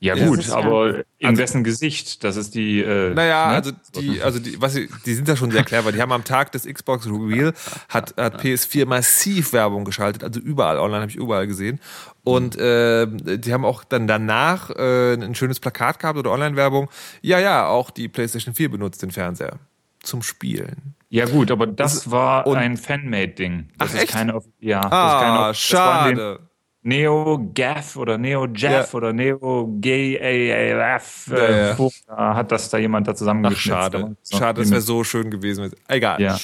[0.00, 1.02] Ja, gut, ist, aber ja.
[1.18, 2.24] in also, wessen Gesicht?
[2.24, 2.80] Das ist die.
[2.80, 3.54] Äh, naja, ne?
[3.54, 5.92] also die, also die, was, die sind da schon sehr clever.
[5.92, 7.52] Die haben am Tag des Xbox Reveal
[7.88, 11.78] hat, hat PS4 massiv Werbung geschaltet, also überall online habe ich überall gesehen.
[12.24, 16.88] Und äh, die haben auch dann danach äh, ein schönes Plakat gehabt oder Online-Werbung.
[17.20, 19.58] Ja, ja, auch die PlayStation 4 benutzt den Fernseher
[20.02, 20.94] zum Spielen.
[21.08, 23.68] Ja gut, aber das, das war ein Fanmade-Ding.
[23.78, 24.08] Ach, echt?
[24.08, 26.40] Keine, ja, ah, das keine, schade.
[26.84, 28.96] Neo Gaff oder Neo Jeff Ja.
[28.96, 31.88] oder Neo Gay AAF Ja, äh, ja.
[32.08, 33.64] Da hat das da jemand da Ach, zusammengeschnitzt.
[33.68, 34.16] schade.
[34.32, 35.72] Schade, das wäre so schön gewesen.
[35.86, 36.20] Egal.
[36.20, 36.36] Ja.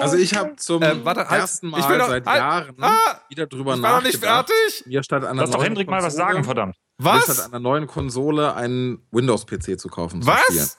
[0.00, 1.40] Also ich habe zum Äh, warte, halt.
[1.42, 2.38] ersten Mal Ich will noch- seit halt.
[2.38, 2.90] Jahren Ah!
[3.28, 4.48] wieder drüber Ich war noch nicht nachgedacht.
[4.48, 4.86] fertig.
[4.86, 6.76] Mir statt einer Lass doch neuen Hendrik mal was Konsole- sagen, verdammt.
[6.98, 7.46] mir statt Was?
[7.46, 10.22] einer neuen Konsole einen Windows-PC zu kaufen.
[10.22, 10.58] zum Spielen.
[10.60, 10.78] Was?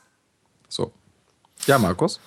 [0.70, 0.91] So.
[1.68, 2.20] Ja, Markus?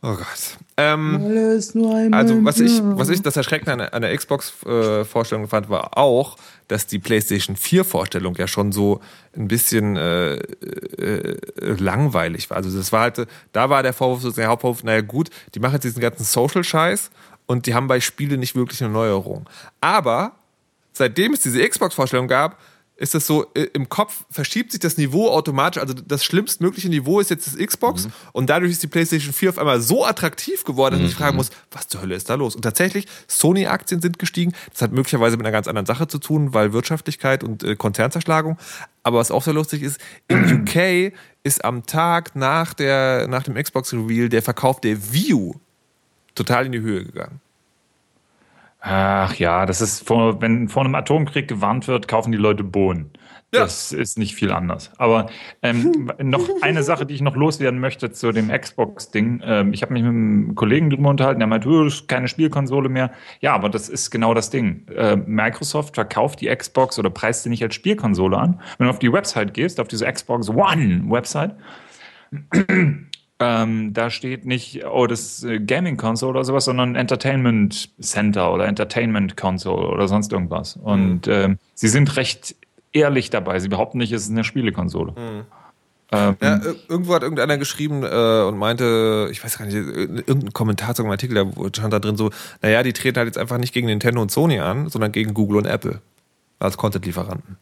[0.00, 0.58] Oh Gott.
[0.76, 2.20] Ähm, Alles nur einmal.
[2.20, 6.36] also was ich, was ich das Erschreckende an der, an der Xbox-Vorstellung fand, war auch,
[6.68, 9.00] dass die PlayStation 4-Vorstellung ja schon so
[9.36, 12.58] ein bisschen äh, äh, langweilig war.
[12.58, 15.74] Also das war halt, da war der Vorwurf, so der Hauptvorwurf, naja gut, die machen
[15.74, 17.10] jetzt diesen ganzen Social-Scheiß
[17.46, 19.48] und die haben bei Spielen nicht wirklich eine Neuerung.
[19.80, 20.32] Aber
[20.92, 22.56] seitdem es diese Xbox-Vorstellung gab,
[22.98, 25.80] ist das so, äh, im Kopf verschiebt sich das Niveau automatisch.
[25.80, 29.58] Also das schlimmstmögliche Niveau ist jetzt das Xbox und dadurch ist die PlayStation 4 auf
[29.58, 32.56] einmal so attraktiv geworden, dass ich fragen muss, was zur Hölle ist da los?
[32.56, 34.52] Und tatsächlich, Sony-Aktien sind gestiegen.
[34.72, 38.58] Das hat möglicherweise mit einer ganz anderen Sache zu tun, weil Wirtschaftlichkeit und äh, Konzernzerschlagung.
[39.04, 41.12] Aber was auch sehr lustig ist, in UK
[41.44, 45.54] ist am Tag nach, der, nach dem Xbox-Reveal der Verkauf der Wii U
[46.34, 47.40] total in die Höhe gegangen.
[48.80, 53.10] Ach ja, das ist, vor, wenn vor einem Atomkrieg gewarnt wird, kaufen die Leute Bohnen.
[53.52, 53.60] Ja.
[53.60, 54.92] Das ist nicht viel anders.
[54.98, 55.30] Aber
[55.62, 59.42] ähm, noch eine Sache, die ich noch loswerden möchte zu dem Xbox-Ding.
[59.42, 62.90] Ähm, ich habe mich mit einem Kollegen drüber unterhalten, der meint, "Oh, ist keine Spielkonsole
[62.90, 63.10] mehr.
[63.40, 64.86] Ja, aber das ist genau das Ding.
[64.94, 68.60] Äh, Microsoft verkauft die Xbox oder preist sie nicht als Spielkonsole an.
[68.76, 71.54] Wenn du auf die Website gehst, auf diese Xbox One-Website,
[73.40, 78.66] ähm, da steht nicht, oh, das äh, Gaming Console oder sowas, sondern Entertainment Center oder
[78.66, 80.76] Entertainment Console oder sonst irgendwas.
[80.76, 82.56] Und ähm, sie sind recht
[82.92, 83.60] ehrlich dabei.
[83.60, 85.12] Sie behaupten nicht, es ist eine Spielekonsole.
[86.10, 89.80] Ähm, Ja, ir- irgendwo hat irgendeiner geschrieben äh, und meinte, ich weiß gar nicht, äh,
[89.82, 92.30] irgendein Kommentar zu einem Artikel, da stand da drin so,
[92.62, 95.58] naja, die treten halt jetzt einfach nicht gegen Nintendo und Sony an, sondern gegen Google
[95.58, 96.00] und Apple
[96.58, 97.56] als Content-Lieferanten.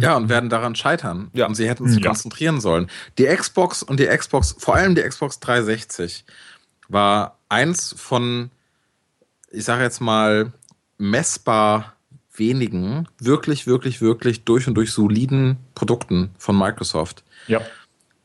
[0.00, 1.30] Ja, und werden daran scheitern.
[1.32, 1.46] Ja.
[1.46, 2.10] Und sie hätten sich Ja.
[2.10, 2.90] konzentrieren sollen.
[3.18, 6.24] Die Xbox und die Xbox, vor allem die Xbox 360,
[6.88, 8.50] war eins von,
[9.50, 10.52] ich sage jetzt mal,
[10.98, 11.94] messbar
[12.36, 17.22] wenigen, wirklich, wirklich, wirklich durch und durch soliden Produkten von Microsoft.
[17.46, 17.60] ja.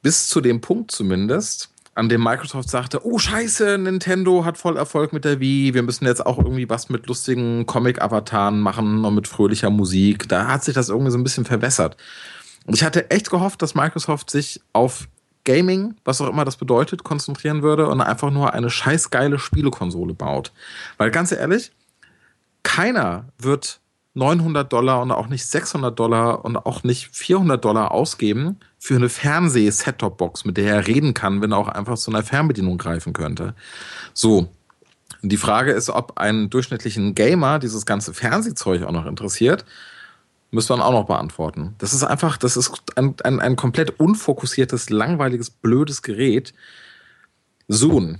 [0.01, 1.69] Bis zu dem Punkt zumindest,
[1.99, 6.05] an dem Microsoft sagte, oh scheiße, Nintendo hat voll Erfolg mit der Wii, wir müssen
[6.05, 10.29] jetzt auch irgendwie was mit lustigen Comic-Avataren machen und mit fröhlicher Musik.
[10.29, 11.97] Da hat sich das irgendwie so ein bisschen verwässert.
[12.65, 15.09] Und ich hatte echt gehofft, dass Microsoft sich auf
[15.43, 20.53] Gaming, was auch immer das bedeutet, konzentrieren würde und einfach nur eine scheißgeile Spielekonsole baut.
[20.97, 21.71] Weil ganz ehrlich,
[22.63, 23.81] keiner wird
[24.19, 29.09] 900 Dollar und auch nicht 600 Dollar und auch nicht 400 Dollar ausgeben für eine
[29.09, 33.55] Fernseh-Set-Top-Box, mit der er reden kann, wenn er auch einfach zu einer Fernbedienung greifen könnte.
[34.13, 34.49] So.
[35.21, 39.65] Die Frage ist, ob einen durchschnittlichen Gamer dieses ganze Fernsehzeug auch noch interessiert.
[40.51, 41.75] Müsste man auch noch beantworten.
[41.77, 46.53] Das ist einfach, das ist ein, ein, ein komplett unfokussiertes, langweiliges, blödes Gerät.
[47.67, 48.19] Zoom.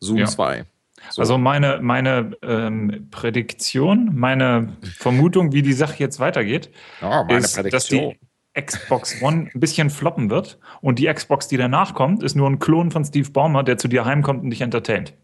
[0.00, 0.26] Zoom Ja.
[0.26, 0.64] 2.
[1.10, 1.22] So.
[1.22, 7.56] Also meine, meine ähm, Prädiktion, meine Vermutung, wie die Sache jetzt weitergeht, Ja, meine ist,
[7.56, 8.14] dass Prädiktion.
[8.54, 12.48] die Xbox One ein bisschen floppen wird und die Xbox, die danach kommt, ist nur
[12.48, 15.14] ein Klon von Steve Ballmer, der zu dir heimkommt und dich entertaint.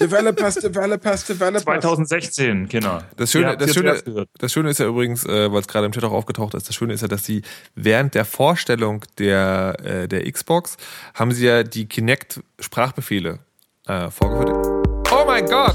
[0.00, 1.64] Developers, Developers, Developers.
[1.64, 3.04] 2016, Kinder.
[3.16, 6.04] Das Schöne, das, Schöne, das Schöne ist ja übrigens, äh, weil es gerade im Chat
[6.04, 7.42] auch aufgetaucht ist, das Schöne ist ja, dass sie
[7.74, 10.76] während der Vorstellung der, äh, der Xbox
[11.14, 13.40] haben sie ja die Kinect-Sprachbefehle
[13.86, 14.82] äh, vorgeführt.
[15.10, 15.74] Oh mein Gott!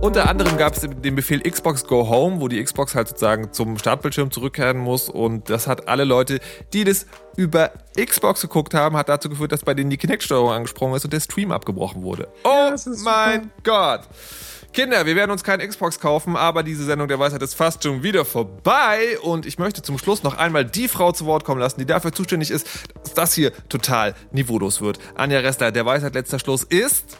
[0.00, 3.78] Unter anderem gab es den Befehl Xbox Go Home, wo die Xbox halt sozusagen zum
[3.78, 5.08] Startbildschirm zurückkehren muss.
[5.08, 6.38] Und das hat alle Leute,
[6.72, 10.94] die das über Xbox geguckt haben, hat dazu geführt, dass bei denen die Kinect-Steuerung angesprungen
[10.96, 12.28] ist und der Stream abgebrochen wurde.
[12.44, 14.02] Oh ist mein Gott!
[14.72, 18.02] Kinder, wir werden uns kein Xbox kaufen, aber diese Sendung der Weisheit ist fast schon
[18.02, 19.18] wieder vorbei.
[19.22, 22.12] Und ich möchte zum Schluss noch einmal die Frau zu Wort kommen lassen, die dafür
[22.12, 22.68] zuständig ist,
[23.02, 24.98] dass das hier total niveaulos wird.
[25.14, 27.16] Anja Ressler, der Weisheit letzter Schluss ist.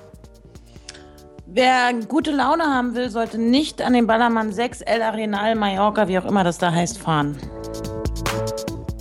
[1.48, 6.18] Wer gute Laune haben will, sollte nicht an den Ballermann 6 El Arenal Mallorca, wie
[6.18, 7.36] auch immer das da heißt, fahren.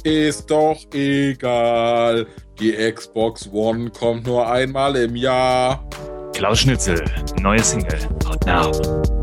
[0.04, 2.28] Ist doch egal.
[2.60, 5.84] Die Xbox One kommt nur einmal im Jahr.
[6.34, 7.04] Klaus Schnitzel,
[7.42, 8.00] neue Single.
[8.28, 9.15] Out now.